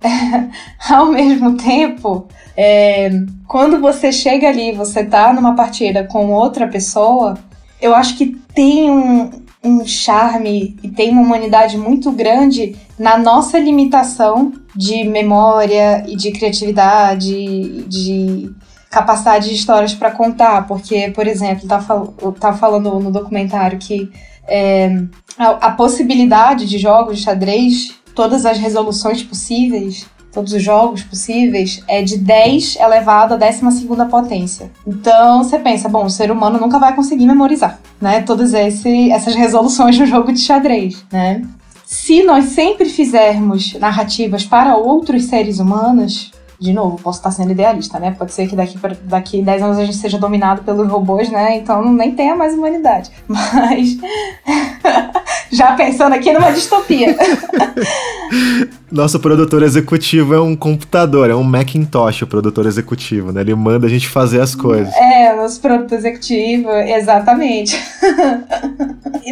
ao 0.88 1.12
mesmo 1.12 1.58
tempo, 1.58 2.26
é, 2.56 3.10
quando 3.46 3.78
você 3.78 4.10
chega 4.10 4.48
ali, 4.48 4.72
você 4.72 5.04
tá 5.04 5.34
numa 5.34 5.54
partida 5.54 6.04
com 6.04 6.30
outra 6.32 6.66
pessoa, 6.66 7.36
eu 7.78 7.94
acho 7.94 8.16
que 8.16 8.28
tem 8.54 8.90
um, 8.90 9.30
um 9.64 9.86
charme 9.86 10.76
e 10.82 10.88
tem 10.88 11.10
uma 11.10 11.22
humanidade 11.22 11.78
muito 11.78 12.10
grande 12.10 12.76
na 12.98 13.16
nossa 13.16 13.58
limitação 13.58 14.52
de 14.74 15.04
memória 15.04 16.04
e 16.08 16.16
de 16.16 16.32
criatividade, 16.32 17.84
de 17.84 18.50
capacidade 18.90 19.48
de 19.48 19.54
histórias 19.54 19.94
para 19.94 20.10
contar, 20.10 20.66
porque, 20.66 21.10
por 21.10 21.26
exemplo, 21.26 21.66
tá, 21.66 21.80
fal 21.80 22.08
tá 22.38 22.52
falando 22.52 23.00
no 23.00 23.10
documentário 23.10 23.78
que 23.78 24.10
é, 24.46 24.90
a, 25.38 25.68
a 25.68 25.70
possibilidade 25.70 26.66
de 26.66 26.76
jogos 26.78 27.18
de 27.18 27.22
xadrez, 27.22 27.94
todas 28.14 28.44
as 28.44 28.58
resoluções 28.58 29.22
possíveis, 29.22 30.06
todos 30.32 30.52
os 30.52 30.62
jogos 30.62 31.02
possíveis, 31.02 31.82
é 31.86 32.02
de 32.02 32.18
10 32.18 32.76
elevado 32.76 33.34
a 33.34 33.36
12 33.36 33.62
potência. 34.10 34.70
Então 34.86 35.44
você 35.44 35.58
pensa, 35.58 35.88
bom, 35.88 36.06
o 36.06 36.10
ser 36.10 36.30
humano 36.30 36.58
nunca 36.58 36.78
vai 36.78 36.94
conseguir 36.94 37.26
memorizar, 37.26 37.78
né? 38.00 38.22
Todas 38.22 38.54
esse, 38.54 39.10
essas 39.10 39.34
resoluções 39.34 39.98
no 39.98 40.06
jogo 40.06 40.32
de 40.32 40.40
xadrez, 40.40 41.04
né? 41.12 41.42
Se 41.84 42.22
nós 42.22 42.46
sempre 42.46 42.86
fizermos 42.86 43.74
narrativas 43.74 44.44
para 44.44 44.76
outros 44.76 45.24
seres 45.24 45.58
humanos, 45.58 46.31
de 46.62 46.72
novo, 46.72 46.96
posso 47.02 47.18
estar 47.18 47.32
sendo 47.32 47.50
idealista, 47.50 47.98
né? 47.98 48.14
Pode 48.16 48.32
ser 48.32 48.46
que 48.46 48.54
daqui, 48.54 48.78
pra, 48.78 48.94
daqui 49.04 49.42
10 49.42 49.62
anos 49.62 49.78
a 49.78 49.84
gente 49.84 49.96
seja 49.96 50.16
dominado 50.16 50.62
pelos 50.62 50.88
robôs, 50.88 51.28
né? 51.28 51.56
Então 51.56 51.92
nem 51.92 52.12
tenha 52.12 52.36
mais 52.36 52.54
humanidade. 52.54 53.10
Mas. 53.26 53.98
já 55.50 55.74
pensando 55.74 56.14
aqui 56.14 56.32
numa 56.32 56.52
distopia. 56.52 57.16
Nosso 58.90 59.18
produtor 59.20 59.62
executivo 59.62 60.34
é 60.34 60.40
um 60.40 60.54
computador, 60.54 61.30
é 61.30 61.34
um 61.34 61.42
Macintosh, 61.42 62.22
o 62.22 62.26
produtor 62.26 62.66
executivo, 62.66 63.32
né? 63.32 63.40
Ele 63.40 63.54
manda 63.54 63.86
a 63.86 63.90
gente 63.90 64.08
fazer 64.08 64.40
as 64.40 64.54
coisas. 64.54 64.94
É, 64.94 65.34
nosso 65.34 65.60
produtor 65.60 65.98
executivo, 65.98 66.70
exatamente. 66.70 67.78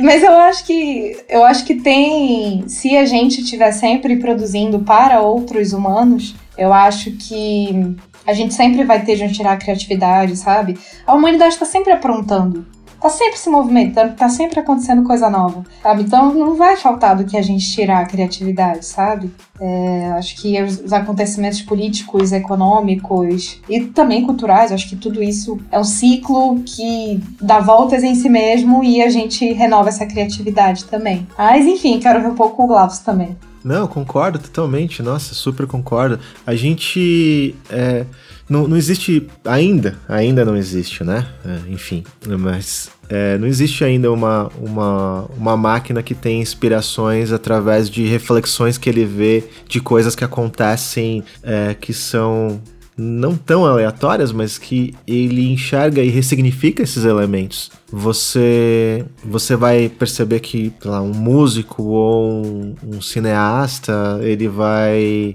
Mas 0.02 0.22
eu 0.22 0.32
acho 0.32 0.64
que 0.64 1.16
eu 1.28 1.44
acho 1.44 1.64
que 1.64 1.74
tem, 1.74 2.64
se 2.68 2.96
a 2.96 3.04
gente 3.04 3.42
estiver 3.42 3.70
sempre 3.72 4.16
produzindo 4.16 4.78
para 4.78 5.20
outros 5.20 5.74
humanos, 5.74 6.34
eu 6.60 6.72
acho 6.72 7.12
que 7.12 7.96
a 8.26 8.34
gente 8.34 8.52
sempre 8.52 8.84
vai 8.84 9.02
ter 9.02 9.16
de 9.16 9.24
onde 9.24 9.32
tirar 9.32 9.52
a 9.52 9.56
criatividade, 9.56 10.36
sabe? 10.36 10.78
A 11.06 11.14
humanidade 11.14 11.54
está 11.54 11.64
sempre 11.64 11.90
aprontando 11.92 12.66
tá 13.00 13.08
sempre 13.08 13.38
se 13.38 13.48
movimentando, 13.48 14.14
tá 14.14 14.28
sempre 14.28 14.60
acontecendo 14.60 15.02
coisa 15.04 15.30
nova, 15.30 15.64
sabe? 15.82 16.02
Então 16.02 16.34
não 16.34 16.54
vai 16.54 16.76
faltar 16.76 17.16
do 17.16 17.24
que 17.24 17.36
a 17.36 17.42
gente 17.42 17.66
tirar 17.72 18.00
a 18.00 18.04
criatividade, 18.04 18.84
sabe? 18.84 19.32
É, 19.58 20.12
acho 20.18 20.36
que 20.36 20.60
os 20.62 20.92
acontecimentos 20.92 21.62
políticos, 21.62 22.30
econômicos 22.30 23.60
e 23.68 23.80
também 23.80 24.24
culturais, 24.24 24.70
acho 24.70 24.88
que 24.88 24.96
tudo 24.96 25.22
isso 25.22 25.58
é 25.72 25.78
um 25.78 25.84
ciclo 25.84 26.60
que 26.60 27.22
dá 27.40 27.58
voltas 27.58 28.02
em 28.02 28.14
si 28.14 28.28
mesmo 28.28 28.84
e 28.84 29.00
a 29.00 29.08
gente 29.08 29.50
renova 29.52 29.88
essa 29.88 30.04
criatividade 30.04 30.84
também. 30.84 31.26
Mas 31.38 31.66
enfim, 31.66 31.98
quero 31.98 32.20
ver 32.20 32.28
um 32.28 32.34
pouco 32.34 32.64
o 32.64 32.66
Glaucus 32.66 32.98
também. 32.98 33.34
Não, 33.62 33.86
concordo 33.86 34.38
totalmente. 34.38 35.02
Nossa, 35.02 35.34
super 35.34 35.66
concordo. 35.66 36.18
A 36.46 36.54
gente. 36.54 37.54
É, 37.68 38.06
não, 38.48 38.66
não 38.66 38.76
existe. 38.76 39.26
Ainda, 39.44 39.98
ainda 40.08 40.44
não 40.44 40.56
existe, 40.56 41.04
né? 41.04 41.26
É, 41.44 41.72
enfim, 41.72 42.04
mas. 42.38 42.90
É, 43.08 43.36
não 43.38 43.46
existe 43.46 43.84
ainda 43.84 44.10
uma, 44.10 44.48
uma, 44.60 45.24
uma 45.36 45.56
máquina 45.56 46.02
que 46.02 46.14
tem 46.14 46.40
inspirações 46.40 47.32
através 47.32 47.90
de 47.90 48.04
reflexões 48.06 48.78
que 48.78 48.88
ele 48.88 49.04
vê 49.04 49.44
de 49.68 49.80
coisas 49.80 50.14
que 50.14 50.24
acontecem 50.24 51.24
é, 51.42 51.74
que 51.74 51.92
são 51.92 52.60
não 53.00 53.34
tão 53.34 53.64
aleatórias, 53.64 54.30
mas 54.30 54.58
que 54.58 54.94
ele 55.06 55.50
enxerga 55.50 56.02
e 56.02 56.10
ressignifica 56.10 56.82
esses 56.82 57.04
elementos. 57.04 57.70
Você 57.90 59.06
você 59.24 59.56
vai 59.56 59.88
perceber 59.88 60.40
que 60.40 60.70
lá, 60.84 61.00
um 61.00 61.14
músico 61.14 61.82
ou 61.82 62.44
um, 62.44 62.74
um 62.84 63.00
cineasta 63.00 64.20
ele 64.22 64.48
vai 64.48 65.34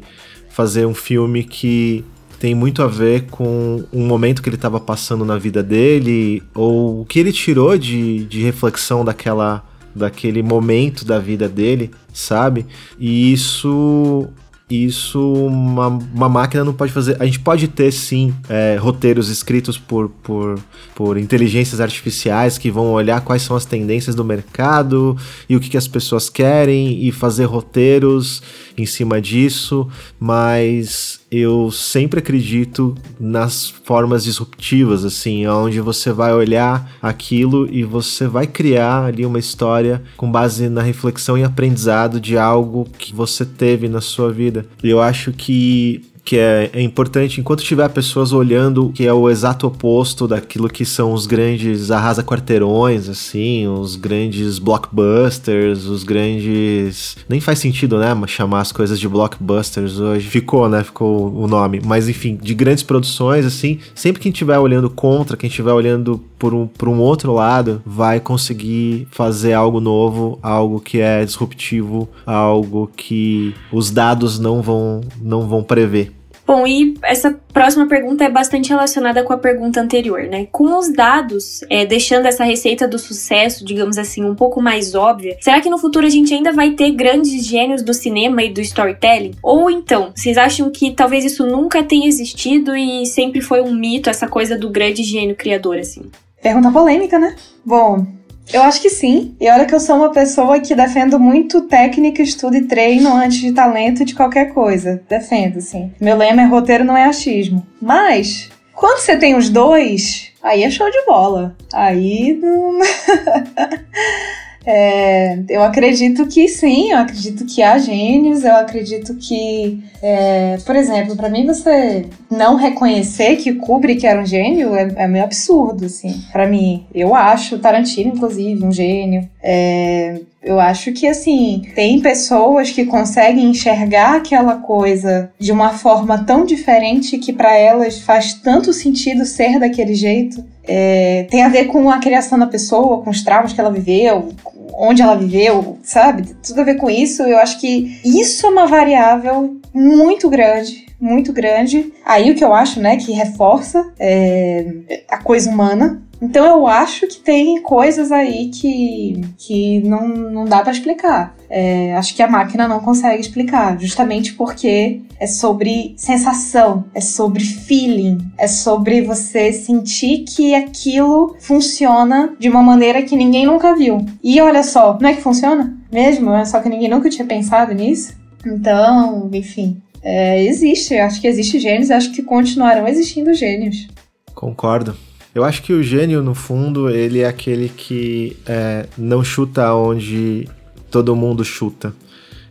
fazer 0.49 0.85
um 0.85 0.93
filme 0.93 1.43
que 1.43 2.05
tem 2.39 2.53
muito 2.53 2.83
a 2.83 2.87
ver 2.87 3.23
com 3.31 3.83
um 3.91 4.05
momento 4.05 4.43
que 4.43 4.49
ele 4.49 4.57
estava 4.57 4.79
passando 4.79 5.25
na 5.25 5.37
vida 5.37 5.63
dele 5.63 6.43
ou 6.53 7.01
o 7.01 7.05
que 7.05 7.17
ele 7.17 7.31
tirou 7.31 7.77
de, 7.77 8.25
de 8.25 8.43
reflexão 8.43 9.03
daquela 9.03 9.63
daquele 9.95 10.43
momento 10.43 11.05
da 11.05 11.19
vida 11.19 11.47
dele, 11.47 11.89
sabe? 12.13 12.65
E 12.99 13.31
isso 13.31 14.27
isso 14.69 15.45
uma, 15.45 15.87
uma 15.87 16.27
máquina 16.27 16.63
não 16.63 16.73
pode 16.73 16.91
fazer. 16.91 17.21
A 17.21 17.25
gente 17.25 17.39
pode 17.39 17.67
ter 17.67 17.91
sim 17.91 18.33
é, 18.49 18.77
roteiros 18.79 19.29
escritos 19.29 19.77
por, 19.77 20.09
por, 20.09 20.59
por 20.95 21.17
inteligências 21.17 21.79
artificiais 21.79 22.57
que 22.57 22.71
vão 22.71 22.91
olhar 22.91 23.21
quais 23.21 23.43
são 23.43 23.55
as 23.55 23.65
tendências 23.65 24.15
do 24.15 24.25
mercado 24.25 25.15
e 25.47 25.55
o 25.55 25.59
que, 25.59 25.69
que 25.69 25.77
as 25.77 25.87
pessoas 25.87 26.29
querem 26.29 27.05
e 27.05 27.11
fazer 27.11 27.45
roteiros 27.45 28.41
em 28.75 28.85
cima 28.85 29.21
disso, 29.21 29.87
mas 30.19 31.21
eu 31.39 31.71
sempre 31.71 32.19
acredito 32.19 32.95
nas 33.19 33.69
formas 33.69 34.23
disruptivas, 34.23 35.03
assim, 35.03 35.47
onde 35.47 35.79
você 35.79 36.11
vai 36.11 36.33
olhar 36.33 36.91
aquilo 37.01 37.67
e 37.71 37.83
você 37.83 38.27
vai 38.27 38.47
criar 38.47 39.05
ali 39.05 39.25
uma 39.25 39.39
história 39.39 40.01
com 40.17 40.31
base 40.31 40.69
na 40.69 40.81
reflexão 40.81 41.37
e 41.37 41.43
aprendizado 41.43 42.19
de 42.19 42.37
algo 42.37 42.87
que 42.97 43.13
você 43.13 43.45
teve 43.45 43.87
na 43.87 44.01
sua 44.01 44.31
vida. 44.31 44.65
Eu 44.83 45.01
acho 45.01 45.31
que 45.31 46.03
que 46.25 46.39
é, 46.39 46.71
é, 46.73 46.81
importante, 46.81 47.39
enquanto 47.39 47.63
tiver 47.63 47.87
pessoas 47.89 48.33
olhando 48.33 48.89
que 48.89 49.05
é 49.05 49.13
o 49.13 49.29
exato 49.29 49.67
oposto 49.67 50.27
daquilo 50.27 50.67
que 50.67 50.83
são 50.83 51.13
os 51.13 51.27
grandes 51.27 51.91
arrasa-quarteirões, 51.91 53.07
assim, 53.07 53.67
os 53.67 53.95
grandes 53.95 54.57
blockbusters, 54.57 55.85
os 55.85 56.03
grandes. 56.03 57.15
Nem 57.29 57.39
faz 57.39 57.59
sentido, 57.59 57.99
né? 57.99 58.07
Chamar 58.25 58.61
as 58.61 58.71
coisas 58.71 58.99
de 58.99 59.07
blockbusters 59.07 59.99
hoje. 59.99 60.27
Ficou, 60.27 60.67
né? 60.67 60.83
Ficou 60.83 61.31
o 61.31 61.47
nome. 61.47 61.79
Mas 61.85 62.09
enfim, 62.09 62.39
de 62.41 62.55
grandes 62.55 62.81
produções, 62.81 63.45
assim, 63.45 63.77
sempre 63.93 64.19
quem 64.19 64.31
estiver 64.31 64.57
olhando 64.57 64.89
contra, 64.89 65.37
quem 65.37 65.47
estiver 65.47 65.73
olhando 65.73 66.19
por 66.39 66.55
um, 66.55 66.65
por 66.65 66.89
um 66.89 66.99
outro 66.99 67.33
lado, 67.33 67.83
vai 67.85 68.19
conseguir 68.19 69.07
fazer 69.11 69.53
algo 69.53 69.79
novo, 69.79 70.39
algo 70.41 70.79
que 70.79 70.99
é 70.99 71.23
disruptivo, 71.23 72.09
algo 72.25 72.89
que 72.95 73.53
os 73.71 73.91
dados 73.91 74.39
não 74.39 74.61
vão, 74.61 75.01
não 75.21 75.47
vão 75.47 75.61
prever. 75.61 76.14
Bom, 76.45 76.67
e 76.67 76.93
essa 77.01 77.31
próxima 77.51 77.87
pergunta 77.87 78.23
é 78.23 78.29
bastante 78.29 78.69
relacionada 78.69 79.23
com 79.23 79.33
a 79.33 79.37
pergunta 79.37 79.81
anterior, 79.81 80.23
né? 80.23 80.47
Com 80.51 80.77
os 80.77 80.93
dados, 80.93 81.61
é, 81.69 81.85
deixando 81.85 82.27
essa 82.27 82.43
receita 82.43 82.87
do 82.87 82.99
sucesso, 82.99 83.65
digamos 83.65 83.97
assim, 83.97 84.23
um 84.23 84.35
pouco 84.35 84.61
mais 84.61 84.93
óbvia, 84.93 85.37
será 85.41 85.59
que 85.59 85.69
no 85.69 85.79
futuro 85.79 86.05
a 86.05 86.09
gente 86.09 86.33
ainda 86.33 86.51
vai 86.51 86.71
ter 86.71 86.91
grandes 86.91 87.45
gênios 87.45 87.81
do 87.81 87.93
cinema 87.93 88.43
e 88.43 88.53
do 88.53 88.61
storytelling? 88.61 89.33
Ou 89.41 89.71
então, 89.71 90.11
vocês 90.15 90.37
acham 90.37 90.69
que 90.69 90.91
talvez 90.91 91.25
isso 91.25 91.45
nunca 91.45 91.83
tenha 91.83 92.07
existido 92.07 92.75
e 92.75 93.05
sempre 93.07 93.41
foi 93.41 93.61
um 93.61 93.73
mito, 93.73 94.09
essa 94.09 94.27
coisa 94.27 94.55
do 94.55 94.69
grande 94.69 95.03
gênio 95.03 95.35
criador, 95.35 95.79
assim? 95.79 96.03
Pergunta 96.41 96.71
polêmica, 96.71 97.17
né? 97.17 97.35
Bom, 97.65 98.05
eu 98.53 98.61
acho 98.61 98.81
que 98.81 98.89
sim. 98.89 99.35
E 99.39 99.49
olha 99.49 99.65
que 99.65 99.73
eu 99.73 99.79
sou 99.79 99.95
uma 99.95 100.11
pessoa 100.11 100.59
que 100.59 100.75
defendo 100.75 101.19
muito 101.19 101.61
técnica, 101.61 102.21
estudo 102.21 102.55
e 102.55 102.63
treino 102.63 103.13
antes 103.13 103.39
de 103.39 103.51
talento 103.51 104.05
de 104.05 104.15
qualquer 104.15 104.53
coisa. 104.53 105.01
Defendo, 105.09 105.61
sim. 105.61 105.91
Meu 105.99 106.15
lema 106.17 106.41
é 106.41 106.45
roteiro 106.45 106.83
não 106.83 106.95
é 106.95 107.05
achismo. 107.05 107.65
Mas, 107.81 108.49
quando 108.73 108.99
você 108.99 109.17
tem 109.17 109.35
os 109.35 109.49
dois, 109.49 110.31
aí 110.41 110.63
é 110.63 110.69
show 110.69 110.89
de 110.89 111.05
bola. 111.05 111.55
Aí 111.73 112.33
não. 112.41 112.79
É, 114.65 115.39
eu 115.47 115.63
acredito 115.63 116.25
que 116.27 116.47
sim, 116.47 116.91
eu 116.91 116.97
acredito 116.97 117.45
que 117.45 117.61
há 117.61 117.77
gênios, 117.77 118.43
eu 118.43 118.55
acredito 118.55 119.15
que, 119.15 119.83
é, 120.01 120.57
por 120.65 120.75
exemplo, 120.75 121.15
para 121.15 121.29
mim 121.29 121.45
você 121.45 122.05
não 122.31 122.55
reconhecer 122.55 123.35
que 123.35 123.53
Kubrick 123.53 124.05
era 124.05 124.21
um 124.21 124.25
gênio 124.25 124.75
é, 124.75 124.91
é 124.95 125.07
meio 125.07 125.23
absurdo, 125.23 125.85
assim, 125.85 126.21
para 126.31 126.47
mim. 126.47 126.85
Eu 126.93 127.13
acho 127.13 127.59
Tarantino, 127.59 128.13
inclusive, 128.15 128.65
um 128.65 128.71
gênio. 128.71 129.29
É, 129.41 130.19
eu 130.45 130.59
acho 130.59 130.91
que, 130.91 131.07
assim, 131.07 131.63
tem 131.73 131.99
pessoas 131.99 132.69
que 132.69 132.85
conseguem 132.85 133.49
enxergar 133.49 134.17
aquela 134.17 134.57
coisa 134.57 135.31
de 135.39 135.51
uma 135.51 135.71
forma 135.71 136.23
tão 136.23 136.45
diferente 136.45 137.17
que 137.17 137.33
para 137.33 137.57
elas 137.57 137.99
faz 137.99 138.35
tanto 138.35 138.71
sentido 138.71 139.25
ser 139.25 139.59
daquele 139.59 139.95
jeito. 139.95 140.45
É, 140.67 141.25
tem 141.31 141.43
a 141.43 141.49
ver 141.49 141.65
com 141.65 141.89
a 141.89 141.97
criação 141.97 142.37
da 142.37 142.45
pessoa, 142.45 143.01
com 143.01 143.09
os 143.09 143.23
traumas 143.23 143.53
que 143.53 143.59
ela 143.59 143.71
viveu, 143.71 144.29
onde 144.73 145.01
ela 145.01 145.15
viveu, 145.15 145.77
sabe? 145.83 146.35
Tudo 146.45 146.61
a 146.61 146.63
ver 146.63 146.75
com 146.75 146.89
isso. 146.89 147.23
Eu 147.23 147.37
acho 147.37 147.59
que 147.59 147.99
isso 148.03 148.45
é 148.45 148.49
uma 148.49 148.65
variável 148.65 149.57
muito 149.73 150.29
grande 150.29 150.85
muito 150.99 151.33
grande. 151.33 151.93
Aí 152.05 152.31
o 152.31 152.35
que 152.35 152.43
eu 152.43 152.53
acho, 152.53 152.79
né, 152.79 152.97
que 152.97 153.11
reforça 153.11 153.93
é, 153.99 155.03
a 155.09 155.17
coisa 155.17 155.49
humana. 155.49 156.01
Então 156.21 156.45
eu 156.45 156.65
acho 156.65 157.07
que 157.07 157.19
tem 157.19 157.61
coisas 157.61 158.11
aí 158.11 158.49
que, 158.49 159.21
que 159.37 159.81
não, 159.81 160.07
não 160.07 160.45
dá 160.45 160.61
para 160.61 160.71
explicar. 160.71 161.35
É, 161.49 161.95
acho 161.95 162.15
que 162.15 162.23
a 162.23 162.27
máquina 162.27 162.67
não 162.67 162.79
consegue 162.79 163.21
explicar, 163.21 163.79
justamente 163.79 164.33
porque 164.33 165.01
é 165.19 165.27
sobre 165.27 165.93
sensação, 165.97 166.85
é 166.93 167.01
sobre 167.01 167.43
feeling, 167.43 168.17
é 168.37 168.47
sobre 168.47 169.01
você 169.01 169.53
sentir 169.53 170.25
que 170.25 170.55
aquilo 170.55 171.35
funciona 171.39 172.33
de 172.39 172.49
uma 172.49 172.63
maneira 172.63 173.01
que 173.03 173.15
ninguém 173.15 173.45
nunca 173.45 173.75
viu. 173.75 174.05
E 174.23 174.41
olha 174.41 174.54
só, 174.63 174.97
não 174.99 175.09
é 175.09 175.13
que 175.13 175.21
funciona 175.21 175.75
mesmo? 175.91 176.31
É 176.33 176.45
só 176.45 176.59
que 176.59 176.69
ninguém 176.69 176.89
nunca 176.89 177.09
tinha 177.09 177.25
pensado 177.25 177.73
nisso. 177.73 178.13
Então, 178.45 179.29
enfim, 179.33 179.81
é, 180.01 180.43
existe. 180.43 180.95
Acho 180.95 181.19
que 181.19 181.27
existe 181.27 181.59
gênios, 181.59 181.91
acho 181.91 182.11
que 182.11 182.21
continuarão 182.21 182.87
existindo 182.87 183.33
gênios. 183.33 183.87
Concordo. 184.33 184.95
Eu 185.33 185.43
acho 185.43 185.63
que 185.63 185.73
o 185.73 185.83
gênio, 185.83 186.23
no 186.23 186.33
fundo, 186.33 186.89
ele 186.89 187.19
é 187.19 187.27
aquele 187.27 187.67
que 187.67 188.37
é, 188.45 188.85
não 188.97 189.23
chuta 189.23 189.73
onde 189.73 190.47
todo 190.89 191.15
mundo 191.15 191.43
chuta. 191.43 191.93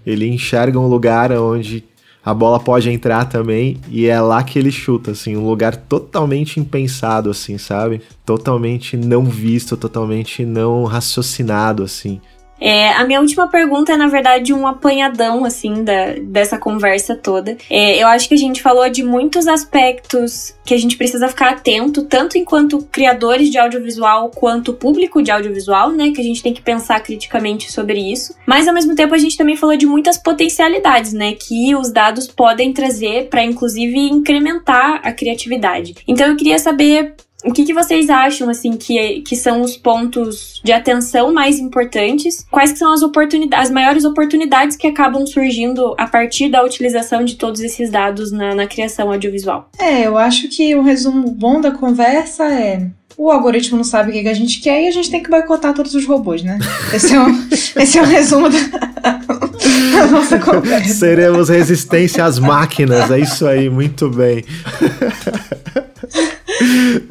Ele 0.05 0.29
enxerga 0.29 0.79
um 0.79 0.87
lugar 0.87 1.33
onde 1.33 1.83
a 2.25 2.33
bola 2.33 2.59
pode 2.59 2.89
entrar 2.89 3.27
também 3.27 3.79
e 3.89 4.07
é 4.07 4.19
lá 4.21 4.43
que 4.43 4.59
ele 4.59 4.73
chuta, 4.73 5.11
assim, 5.11 5.37
um 5.37 5.47
lugar 5.47 5.77
totalmente 5.77 6.59
impensado, 6.59 7.29
assim, 7.29 7.59
sabe? 7.59 8.01
Totalmente 8.25 8.97
não 8.97 9.25
visto, 9.25 9.77
totalmente 9.77 10.45
não 10.45 10.85
raciocinado, 10.85 11.83
assim. 11.83 12.21
É, 12.65 12.95
a 12.95 13.05
minha 13.05 13.21
última 13.21 13.47
pergunta 13.47 13.93
é, 13.93 13.97
na 13.97 14.07
verdade, 14.07 14.55
um 14.55 14.67
apanhadão, 14.67 15.45
assim, 15.45 15.85
da, 15.85 16.15
dessa 16.19 16.57
conversa 16.57 17.15
toda. 17.15 17.59
É, 17.69 18.03
eu 18.03 18.09
acho 18.09 18.27
que 18.27 18.33
a 18.33 18.39
gente 18.39 18.63
falou 18.63 18.89
de 18.89 19.03
muitos 19.03 19.47
aspectos 19.47 20.55
que 20.65 20.73
a 20.73 20.79
gente 20.79 20.97
precisa 20.97 21.29
ficar 21.29 21.51
atento, 21.51 22.05
tanto 22.05 22.39
enquanto 22.39 22.79
criadores 22.91 23.51
de 23.51 23.59
audiovisual 23.59 24.31
quanto 24.31 24.73
público 24.73 25.23
de 25.23 25.31
audiovisual, 25.31 25.93
né? 25.93 26.11
Que 26.13 26.23
a 26.23 26.25
gente 26.25 26.43
tem 26.43 26.55
que 26.55 26.63
pensar 26.63 27.01
criticamente 27.01 27.71
sobre 27.71 27.99
isso. 28.01 28.35
Mas, 28.47 28.67
ao 28.67 28.73
mesmo 28.73 28.95
tempo, 28.95 29.15
a 29.15 29.19
gente 29.19 29.37
também 29.37 29.57
falou 29.57 29.77
de 29.77 29.85
muitas 29.85 30.17
potencialidades, 30.17 31.13
né? 31.13 31.35
Que 31.35 31.75
os 31.75 31.93
dados 31.93 32.27
podem 32.27 32.73
trazer 32.73 33.29
para, 33.29 33.45
inclusive, 33.45 33.99
incrementar 33.99 35.03
a 35.05 35.13
criatividade. 35.13 35.97
Então, 36.09 36.29
eu 36.29 36.37
queria 36.37 36.59
saber 36.59 37.15
o 37.45 37.53
que, 37.53 37.65
que 37.65 37.75
vocês 37.75 38.09
acham, 38.09 38.49
assim, 38.49 38.73
que, 38.73 39.21
que 39.21 39.37
são 39.37 39.61
os 39.61 39.77
pontos 39.77 40.61
de 40.65 40.73
atenção 40.73 41.33
mais 41.33 41.59
importantes? 41.59 42.45
Quais 42.51 42.73
que 42.73 42.79
são 42.79 42.93
as 42.93 43.03
oportunidades, 43.03 43.67
as 43.67 43.73
maiores 43.73 44.05
oportunidades 44.05 44.77
que 44.77 44.87
acabam 44.87 45.27
surgindo 45.27 45.95
a 45.99 46.07
partir 46.07 46.49
da 46.49 46.65
utilização 46.65 47.25
de 47.25 47.37
todos 47.37 47.61
esses 47.61 47.91
dados 47.91 48.33
na, 48.33 48.55
na 48.55 48.67
criação 48.67 49.11
audiovisual? 49.13 49.69
É, 49.79 50.07
eu 50.07 50.17
acho 50.17 50.49
que 50.49 50.75
o 50.75 50.83
resumo 50.83 51.31
bom 51.31 51.61
da 51.61 51.71
conversa 51.71 52.45
é 52.45 52.89
o 53.17 53.31
algoritmo 53.31 53.77
não 53.77 53.85
sabe 53.85 54.11
o 54.11 54.13
que 54.13 54.29
a 54.29 54.35
gente 54.35 54.61
quer 54.61 54.83
e 54.83 54.89
a 54.89 54.91
gente 54.91 55.11
tem 55.11 55.23
que 55.23 55.31
boicotar 55.31 55.73
todos 55.73 55.95
os 55.95 56.05
robôs, 56.05 56.43
né? 56.43 56.59
Esse 56.93 57.15
é 57.15 57.21
o, 57.21 57.29
esse 57.81 57.99
é 57.99 58.03
o 58.03 58.05
resumo 58.05 58.49
da, 58.51 58.59
da 58.59 60.07
nossa 60.09 60.39
conversa. 60.39 60.95
Seremos 60.95 61.49
resistência 61.49 62.25
às 62.25 62.39
máquinas, 62.39 63.11
é 63.11 63.21
isso 63.21 63.47
aí, 63.47 63.71
muito 63.71 64.11
bem. 64.11 64.45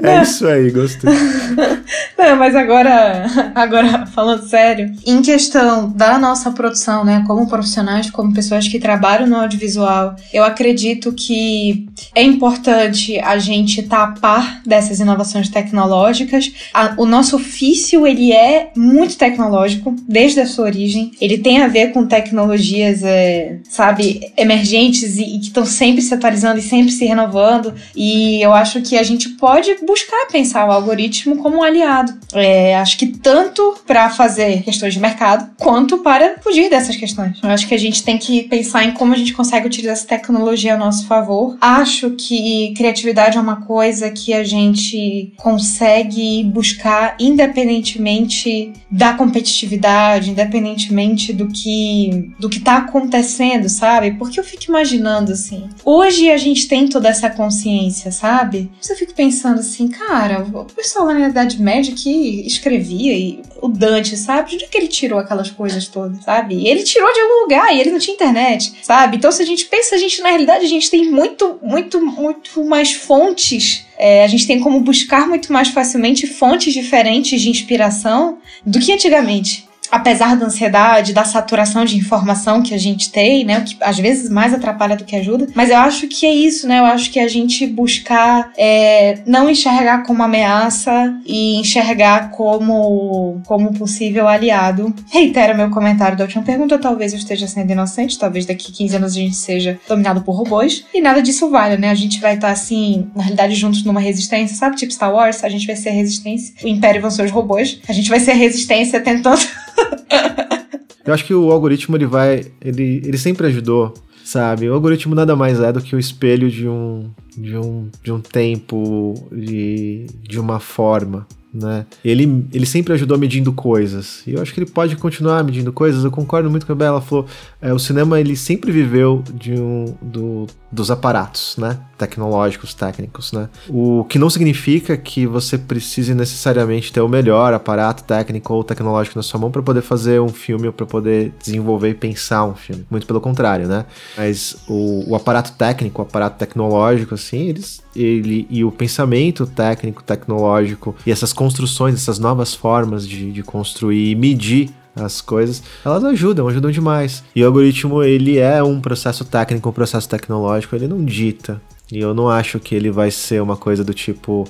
É 0.02 0.22
isso 0.22 0.48
aí, 0.48 0.70
gostei. 0.72 1.10
Não, 2.18 2.38
mas 2.38 2.56
agora, 2.56 3.26
agora 3.54 4.06
falando 4.06 4.48
sério, 4.48 4.94
em 5.06 5.22
questão 5.22 5.92
da 5.92 6.18
nossa 6.18 6.52
produção, 6.52 7.04
né, 7.04 7.24
como 7.28 7.48
profissionais, 7.48 8.10
como 8.10 8.34
pessoas 8.34 8.68
que 8.68 8.80
trabalham 8.80 9.28
no 9.28 9.36
audiovisual, 9.36 10.16
eu 10.32 10.44
acredito 10.44 11.12
que 11.12 11.88
é 12.16 12.24
importante 12.24 13.20
a 13.20 13.38
gente 13.38 13.82
estar 13.82 13.98
tá 13.98 14.04
a 14.04 14.20
par 14.20 14.62
dessas 14.66 15.00
inovações 15.00 15.50
tecnológicas. 15.50 16.52
A, 16.74 16.94
o 16.98 17.06
nosso 17.06 17.36
ofício, 17.36 18.08
ele 18.08 18.32
é 18.32 18.72
muito 18.76 19.18
tecnológico, 19.18 19.96
desde 20.08 20.40
a 20.40 20.46
sua 20.46 20.66
origem. 20.66 21.12
Ele 21.20 21.38
tem 21.38 21.62
a 21.62 21.68
ver 21.68 21.92
com 21.92 22.06
tecnologias, 22.06 23.04
é, 23.04 23.58
sabe, 23.70 24.32
emergentes 24.38 25.18
e, 25.18 25.36
e 25.36 25.40
que 25.40 25.48
estão 25.48 25.66
sempre 25.66 26.02
se 26.02 26.14
atualizando 26.14 26.60
e 26.60 26.62
sempre 26.62 26.92
se 26.92 27.06
renovando. 27.06 27.74
E 27.96 28.42
eu 28.42 28.54
acho 28.54 28.82
que 28.82 28.98
a 28.98 29.04
gente 29.04 29.30
pode 29.44 29.76
buscar 29.86 30.28
pensar 30.32 30.66
o 30.66 30.72
algoritmo 30.72 31.36
como 31.36 31.58
um 31.58 31.64
aliado. 31.64 32.14
É, 32.32 32.78
acho 32.78 32.98
que 32.98 33.08
tanto 33.08 33.76
para 33.86 34.10
fazer 34.10 34.64
questões 34.64 34.94
de 34.94 35.02
mercado, 35.02 35.52
quanto 35.60 35.98
para 35.98 36.38
fugir 36.42 36.70
dessas 36.70 36.96
questões. 36.96 37.42
Eu 37.44 37.50
acho 37.50 37.68
que 37.68 37.76
a 37.76 37.78
gente 37.78 38.04
tem 38.04 38.18
que 38.18 38.44
pensar 38.44 38.86
em 38.86 38.94
como 38.94 39.12
a 39.12 39.18
gente 39.18 39.34
consegue 39.34 39.68
utilizar 39.68 39.98
essa 39.98 40.08
tecnologia 40.08 40.76
a 40.76 40.78
nosso 40.78 41.06
favor. 41.08 41.58
Acho 41.60 42.12
que 42.12 42.74
criatividade 42.78 43.38
é 43.38 43.42
uma 43.42 43.66
coisa 43.66 44.10
que 44.12 44.34
a 44.34 44.46
gente 44.46 45.34
consegue 45.36 46.46
buscar 46.46 47.18
independentemente 47.20 48.72
da 48.90 49.12
competitividade, 49.12 50.32
independentemente 50.32 51.34
do 51.34 51.50
que 51.50 52.32
do 52.40 52.48
que 52.48 52.62
tá 52.62 52.78
acontecendo, 52.78 53.68
sabe? 53.68 54.12
Porque 54.12 54.40
eu 54.40 54.44
fico 54.46 54.64
imaginando 54.70 55.34
assim, 55.34 55.68
hoje 55.84 56.32
a 56.32 56.38
gente 56.38 56.66
tem 56.66 56.88
toda 56.88 57.10
essa 57.10 57.30
consciência, 57.30 58.10
sabe? 58.10 58.72
Eu 58.90 58.96
fico 58.96 59.14
pensando 59.14 59.33
assim, 59.60 59.88
cara, 59.88 60.42
o 60.42 60.66
pessoal 60.66 61.08
na 61.08 61.30
Idade 61.30 61.62
Média 61.62 61.94
que 61.96 62.46
escrevia, 62.46 63.14
e 63.14 63.42
o 63.62 63.68
Dante, 63.68 64.16
sabe? 64.18 64.50
De 64.50 64.56
onde 64.56 64.66
é 64.66 64.68
que 64.68 64.78
ele 64.78 64.88
tirou 64.88 65.20
aquelas 65.20 65.50
coisas 65.50 65.88
todas, 65.88 66.24
sabe? 66.24 66.56
E 66.56 66.68
ele 66.68 66.84
tirou 66.84 67.12
de 67.14 67.20
algum 67.20 67.42
lugar 67.42 67.74
e 67.74 67.80
ele 67.80 67.92
não 67.92 68.00
tinha 68.00 68.14
internet, 68.14 68.74
sabe? 68.82 69.18
Então, 69.18 69.32
se 69.32 69.42
a 69.42 69.46
gente 69.46 69.66
pensa, 69.66 69.96
a 69.96 69.98
gente, 69.98 70.22
na 70.22 70.30
realidade, 70.30 70.66
a 70.66 70.70
gente 70.70 70.90
tem 70.90 71.10
muito, 71.10 71.60
muito, 71.62 72.00
muito 72.00 72.64
mais 72.64 72.94
fontes 72.94 73.86
é, 73.98 74.24
a 74.24 74.28
gente 74.28 74.48
tem 74.48 74.60
como 74.60 74.80
buscar 74.80 75.28
muito 75.28 75.54
mais 75.54 75.70
facilmente 75.70 76.26
fontes 76.26 76.74
diferentes 76.74 77.40
de 77.40 77.50
inspiração 77.50 78.40
do 78.66 78.80
que 78.80 78.92
antigamente 78.92 79.68
apesar 79.94 80.36
da 80.36 80.48
ansiedade, 80.48 81.14
da 81.14 81.24
saturação 81.24 81.86
de 81.86 81.96
informação 81.96 82.64
que 82.64 82.74
a 82.74 82.80
gente 82.80 83.12
tem, 83.12 83.46
né, 83.46 83.62
que 83.62 83.78
às 83.80 84.00
vezes 84.00 84.28
mais 84.28 84.52
atrapalha 84.52 84.96
do 84.96 85.04
que 85.04 85.16
ajuda, 85.16 85.48
mas 85.54 85.70
eu 85.70 85.78
acho 85.78 86.08
que 86.08 86.26
é 86.26 86.34
isso, 86.34 86.68
né, 86.68 86.80
eu 86.80 86.86
acho 86.86 87.12
que 87.12 87.20
a 87.20 87.28
gente 87.28 87.68
buscar 87.68 88.52
é, 88.58 89.20
não 89.28 89.48
enxergar 89.48 90.02
como 90.02 90.24
ameaça 90.24 91.16
e 91.28 91.58
enxergar 91.58 92.32
como, 92.32 93.40
como 93.46 93.72
possível 93.76 94.28
aliado. 94.28 94.92
Reitera 95.12 95.54
meu 95.54 95.70
comentário 95.70 96.18
da 96.18 96.24
última 96.24 96.42
pergunta, 96.42 96.80
talvez 96.80 97.14
eu 97.14 97.20
esteja 97.20 97.46
sendo 97.46 97.72
inocente, 97.72 98.18
talvez 98.18 98.48
daqui 98.48 98.72
15 98.72 98.96
anos 98.96 99.12
a 99.12 99.20
gente 99.20 99.36
seja 99.36 99.80
dominado 99.88 100.22
por 100.22 100.34
robôs, 100.34 100.86
e 100.92 101.02
nada 101.02 101.22
disso 101.22 101.52
vale, 101.52 101.78
né, 101.78 101.92
a 101.92 101.96
gente 101.96 102.20
vai 102.20 102.34
estar 102.34 102.50
assim, 102.50 103.12
na 103.16 103.22
realidade 103.22 103.54
juntos 103.54 103.84
numa 103.84 104.00
resistência, 104.00 104.58
sabe, 104.58 104.76
tipo 104.76 104.92
Star 104.92 105.14
Wars, 105.14 105.44
a 105.44 105.50
gente 105.50 105.68
vai 105.68 105.76
ser 105.76 105.90
a 105.90 105.94
resistência, 105.94 106.56
o 106.64 106.68
Império 106.68 107.00
vão 107.00 107.12
ser 107.12 107.26
os 107.26 107.32
robôs, 107.32 107.80
a 107.88 107.94
gente 107.94 108.10
vai 108.10 108.20
ser 108.20 108.32
a 108.32 108.36
resistência 108.36 109.00
tentando 109.00 109.44
Eu 111.06 111.14
acho 111.14 111.26
que 111.26 111.34
o 111.34 111.52
algoritmo 111.52 111.98
ele 111.98 112.06
vai. 112.06 112.46
Ele, 112.62 113.02
ele 113.04 113.18
sempre 113.18 113.48
ajudou, 113.48 113.94
sabe? 114.24 114.70
O 114.70 114.74
algoritmo 114.74 115.14
nada 115.14 115.36
mais 115.36 115.60
é 115.60 115.72
do 115.72 115.82
que 115.82 115.96
o 115.96 116.00
espelho 116.00 116.50
de 116.50 116.68
um, 116.68 117.12
de 117.38 117.58
um, 117.58 117.90
de 118.02 118.12
um 118.12 118.22
tempo, 118.22 119.14
de, 119.32 120.06
de 120.22 120.40
uma 120.40 120.60
forma 120.62 121.28
né? 121.54 121.86
Ele, 122.04 122.48
ele 122.52 122.66
sempre 122.66 122.94
ajudou 122.94 123.18
medindo 123.18 123.54
coisas. 123.54 124.24
E 124.26 124.34
eu 124.34 124.42
acho 124.42 124.54
que 124.54 124.60
ele 124.60 124.70
pode 124.70 124.96
continuar 124.96 125.44
medindo 125.44 125.72
coisas. 125.72 126.04
Eu 126.04 126.10
concordo 126.10 126.50
muito 126.50 126.66
com 126.66 126.72
a 126.72 126.76
Bela. 126.76 127.00
falou: 127.00 127.28
é, 127.62 127.72
o 127.72 127.78
cinema 127.78 128.20
ele 128.20 128.36
sempre 128.36 128.72
viveu 128.72 129.24
de 129.34 129.54
um, 129.54 129.94
do, 130.02 130.48
dos 130.72 130.90
aparatos, 130.90 131.56
né? 131.58 131.80
Tecnológicos, 131.98 132.74
técnicos, 132.74 133.32
né? 133.32 133.48
O 133.70 134.04
que 134.06 134.18
não 134.18 134.30
significa 134.30 134.98
que 134.98 135.28
você 135.28 135.58
precise 135.58 136.16
necessariamente 136.16 136.92
ter 136.92 137.02
o 137.02 137.08
melhor 137.08 137.54
aparato 137.54 138.04
técnico 138.04 138.54
ou 138.54 138.64
tecnológico 138.64 139.18
na 139.18 139.24
sua 139.24 139.40
mão 139.40 139.52
para 139.52 139.62
poder 139.62 139.82
fazer 139.82 140.20
um 140.20 140.30
filme 140.30 140.68
ou 140.68 140.74
para 140.74 140.86
poder 140.86 141.34
desenvolver 141.40 141.90
e 141.90 141.94
pensar 141.94 142.46
um 142.46 142.56
filme. 142.56 142.86
Muito 142.90 143.06
pelo 143.06 143.22
contrário, 143.22 143.68
né? 143.68 143.86
Mas 144.18 144.56
o, 144.68 145.12
o 145.12 145.16
aparato 145.16 145.52
técnico, 145.54 146.02
o 146.02 146.06
aparato 146.06 146.38
tecnológico, 146.40 147.14
assim, 147.14 147.50
eles 147.50 147.84
ele 147.96 148.48
e 148.50 148.64
o 148.64 148.72
pensamento 148.72 149.46
técnico, 149.46 150.04
tecnológico 150.04 150.96
e 151.06 151.12
essas 151.12 151.32
construções, 151.44 151.96
essas 151.96 152.20
novas 152.20 152.56
formas 152.56 153.06
de, 153.06 153.30
de 153.30 153.44
construir 153.44 154.12
e 154.12 154.16
medir 154.16 154.70
as 154.96 155.20
coisas, 155.20 155.62
elas 155.84 156.04
ajudam, 156.06 156.48
ajudam 156.48 156.72
demais. 156.72 157.22
E 157.36 157.44
o 157.44 157.48
algoritmo, 157.48 158.02
ele 158.02 158.38
é 158.38 158.64
um 158.64 158.80
processo 158.80 159.26
técnico, 159.26 159.68
um 159.68 159.74
processo 159.74 160.08
tecnológico, 160.08 160.74
ele 160.74 160.88
não 160.88 161.04
dita. 161.04 161.62
E 161.92 162.00
eu 162.00 162.14
não 162.14 162.30
acho 162.30 162.60
que 162.60 162.74
ele 162.74 162.90
vai 162.90 163.12
ser 163.12 163.42
uma 163.42 163.58
coisa 163.58 163.84
do 163.84 163.94
tipo, 163.94 164.48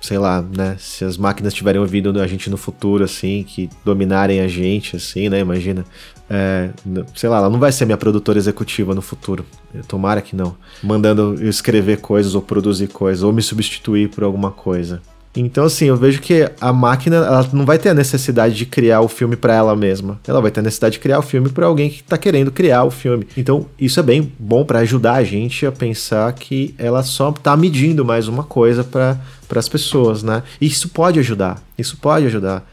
sei 0.00 0.16
lá, 0.16 0.42
né? 0.56 0.76
Se 0.78 1.04
as 1.04 1.18
máquinas 1.18 1.52
tiverem 1.52 1.78
ouvido 1.78 2.18
a 2.18 2.26
gente 2.26 2.48
no 2.48 2.56
futuro, 2.56 3.04
assim, 3.04 3.44
que 3.46 3.68
dominarem 3.84 4.40
a 4.40 4.48
gente, 4.48 4.96
assim, 4.96 5.28
né? 5.28 5.40
Imagina. 5.40 5.84
É, 6.32 6.70
sei 7.14 7.28
lá, 7.28 7.38
ela 7.38 7.50
não 7.50 7.58
vai 7.58 7.72
ser 7.72 7.84
minha 7.84 7.98
produtora 7.98 8.38
executiva 8.38 8.94
no 8.94 9.02
futuro. 9.02 9.44
Tomara 9.86 10.22
que 10.22 10.34
não. 10.34 10.56
Mandando 10.82 11.36
eu 11.38 11.50
escrever 11.50 11.98
coisas 11.98 12.34
ou 12.34 12.40
produzir 12.40 12.86
coisas, 12.86 13.22
ou 13.22 13.32
me 13.32 13.42
substituir 13.42 14.08
por 14.08 14.24
alguma 14.24 14.50
coisa. 14.50 15.02
Então, 15.36 15.64
assim, 15.64 15.86
eu 15.86 15.96
vejo 15.96 16.20
que 16.20 16.50
a 16.60 16.72
máquina 16.72 17.16
ela 17.16 17.48
não 17.52 17.64
vai 17.64 17.78
ter 17.78 17.90
a 17.90 17.94
necessidade 17.94 18.54
de 18.54 18.66
criar 18.66 19.00
o 19.00 19.08
filme 19.08 19.36
para 19.36 19.54
ela 19.54 19.76
mesma. 19.76 20.20
Ela 20.26 20.40
vai 20.40 20.50
ter 20.50 20.58
a 20.60 20.62
necessidade 20.62 20.94
de 20.94 20.98
criar 20.98 21.20
o 21.20 21.22
filme 21.22 21.48
para 21.48 21.66
alguém 21.66 21.88
que 21.88 22.02
tá 22.02 22.18
querendo 22.18 22.50
criar 22.50 22.82
o 22.82 22.90
filme. 22.90 23.28
Então, 23.36 23.66
isso 23.78 24.00
é 24.00 24.02
bem 24.02 24.32
bom 24.38 24.64
para 24.64 24.80
ajudar 24.80 25.14
a 25.14 25.24
gente 25.24 25.64
a 25.64 25.70
pensar 25.70 26.32
que 26.32 26.74
ela 26.76 27.02
só 27.04 27.30
tá 27.30 27.56
medindo 27.56 28.04
mais 28.04 28.26
uma 28.26 28.42
coisa 28.42 28.82
para 28.82 29.18
as 29.54 29.68
pessoas, 29.68 30.22
né? 30.22 30.42
E 30.60 30.66
isso 30.66 30.88
pode 30.88 31.20
ajudar. 31.20 31.62
Isso 31.78 31.96
pode 31.96 32.26
ajudar. 32.26 32.68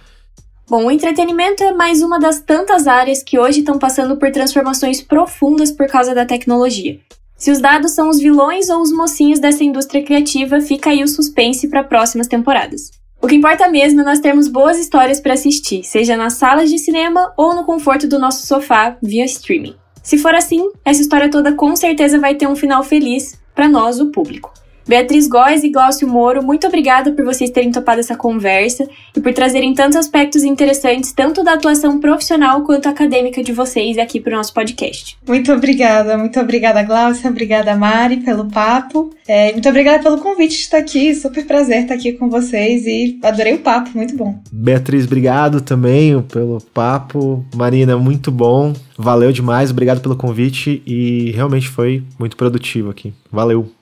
Bom, 0.70 0.88
o 0.88 0.92
entretenimento 0.92 1.64
é 1.64 1.72
mais 1.72 2.02
uma 2.02 2.20
das 2.20 2.40
tantas 2.40 2.88
áreas 2.88 3.24
que 3.24 3.40
hoje 3.40 3.60
estão 3.60 3.80
passando 3.80 4.18
por 4.18 4.32
transformações 4.32 5.00
profundas 5.00 5.72
por 5.72 5.88
causa 5.88 6.14
da 6.14 6.26
tecnologia. 6.26 7.00
Se 7.38 7.52
os 7.52 7.60
dados 7.60 7.92
são 7.92 8.10
os 8.10 8.18
vilões 8.18 8.68
ou 8.68 8.82
os 8.82 8.92
mocinhos 8.92 9.40
dessa 9.40 9.64
indústria 9.64 10.04
criativa, 10.04 10.60
fica 10.60 10.90
aí 10.90 11.04
o 11.04 11.08
suspense 11.08 11.68
para 11.68 11.84
próximas 11.84 12.26
temporadas. 12.26 12.90
O 13.22 13.28
que 13.28 13.36
importa 13.36 13.70
mesmo 13.70 14.02
é 14.02 14.04
nós 14.04 14.20
termos 14.20 14.48
boas 14.48 14.80
histórias 14.80 15.20
para 15.20 15.34
assistir, 15.34 15.84
seja 15.84 16.18
nas 16.18 16.34
salas 16.34 16.68
de 16.70 16.80
cinema 16.80 17.32
ou 17.38 17.54
no 17.54 17.64
conforto 17.64 18.08
do 18.08 18.18
nosso 18.18 18.48
sofá 18.48 18.98
via 19.04 19.24
streaming. 19.26 19.76
Se 20.02 20.18
for 20.18 20.34
assim, 20.34 20.68
essa 20.84 21.02
história 21.02 21.30
toda 21.30 21.54
com 21.54 21.76
certeza 21.76 22.20
vai 22.20 22.34
ter 22.34 22.48
um 22.48 22.56
final 22.56 22.84
feliz 22.84 23.40
para 23.54 23.68
nós, 23.68 24.00
o 24.00 24.08
público. 24.08 24.52
Beatriz 24.88 25.28
Góes 25.28 25.66
e 25.66 25.70
Glaucio 25.70 26.08
Moro, 26.08 26.42
muito 26.42 26.66
obrigada 26.66 27.12
por 27.12 27.26
vocês 27.26 27.50
terem 27.50 27.72
topado 27.72 28.00
essa 28.00 28.16
conversa 28.16 28.88
e 29.16 29.20
por 29.20 29.34
trazerem 29.34 29.74
tantos 29.74 29.98
aspectos 29.98 30.44
interessantes, 30.44 31.12
tanto 31.12 31.44
da 31.44 31.54
atuação 31.54 32.00
profissional 32.00 32.64
quanto 32.64 32.88
acadêmica 32.88 33.44
de 33.44 33.52
vocês 33.52 33.98
aqui 33.98 34.22
para 34.22 34.34
o 34.34 34.38
nosso 34.38 34.54
podcast. 34.54 35.18
Muito 35.28 35.52
obrigada, 35.52 36.18
muito 36.18 36.40
obrigada, 36.40 36.82
Glaucia, 36.84 37.30
obrigada, 37.30 37.76
Mari, 37.76 38.18
pelo 38.18 38.46
papo. 38.46 39.10
É, 39.28 39.52
muito 39.52 39.68
obrigada 39.68 40.02
pelo 40.02 40.20
convite 40.20 40.56
de 40.56 40.62
estar 40.62 40.78
aqui, 40.78 41.14
super 41.14 41.46
prazer 41.46 41.82
estar 41.82 41.96
aqui 41.96 42.14
com 42.14 42.30
vocês 42.30 42.86
e 42.86 43.20
adorei 43.22 43.56
o 43.56 43.60
papo, 43.60 43.90
muito 43.94 44.16
bom. 44.16 44.40
Beatriz, 44.50 45.06
obrigado 45.06 45.60
também 45.60 46.22
pelo 46.22 46.60
papo. 46.74 47.46
Marina, 47.54 47.98
muito 47.98 48.32
bom, 48.32 48.74
valeu 48.98 49.34
demais, 49.34 49.70
obrigado 49.70 50.00
pelo 50.00 50.16
convite 50.16 50.82
e 50.86 51.32
realmente 51.32 51.68
foi 51.68 52.04
muito 52.18 52.38
produtivo 52.38 52.90
aqui. 52.90 53.14
Valeu! 53.30 53.77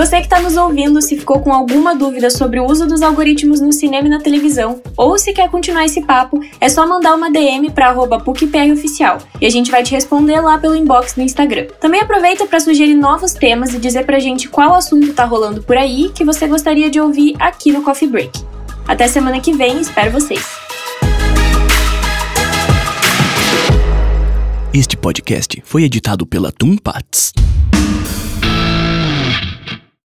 Você 0.00 0.16
que 0.16 0.22
está 0.22 0.40
nos 0.40 0.56
ouvindo, 0.56 1.02
se 1.02 1.14
ficou 1.14 1.40
com 1.40 1.52
alguma 1.52 1.94
dúvida 1.94 2.30
sobre 2.30 2.58
o 2.58 2.64
uso 2.64 2.86
dos 2.86 3.02
algoritmos 3.02 3.60
no 3.60 3.70
cinema 3.70 4.06
e 4.06 4.10
na 4.10 4.18
televisão, 4.18 4.80
ou 4.96 5.18
se 5.18 5.30
quer 5.30 5.50
continuar 5.50 5.84
esse 5.84 6.00
papo, 6.00 6.40
é 6.58 6.70
só 6.70 6.88
mandar 6.88 7.14
uma 7.14 7.30
DM 7.30 7.70
para 7.70 7.92
@pucproficial 7.92 9.18
e 9.38 9.44
a 9.44 9.50
gente 9.50 9.70
vai 9.70 9.82
te 9.82 9.90
responder 9.90 10.40
lá 10.40 10.56
pelo 10.56 10.74
inbox 10.74 11.16
no 11.16 11.22
Instagram. 11.22 11.66
Também 11.78 12.00
aproveita 12.00 12.46
para 12.46 12.58
sugerir 12.60 12.94
novos 12.94 13.34
temas 13.34 13.74
e 13.74 13.78
dizer 13.78 14.06
pra 14.06 14.18
gente 14.18 14.48
qual 14.48 14.72
assunto 14.72 15.12
tá 15.12 15.26
rolando 15.26 15.62
por 15.62 15.76
aí 15.76 16.10
que 16.14 16.24
você 16.24 16.46
gostaria 16.46 16.88
de 16.88 16.98
ouvir 16.98 17.36
aqui 17.38 17.70
no 17.70 17.82
Coffee 17.82 18.08
Break. 18.08 18.42
Até 18.88 19.06
semana 19.06 19.38
que 19.38 19.52
vem, 19.52 19.82
espero 19.82 20.12
vocês. 20.12 20.46
Este 24.72 24.96
podcast 24.96 25.60
foi 25.62 25.82
editado 25.82 26.26
pela 26.26 26.50
Tumpats. 26.50 27.34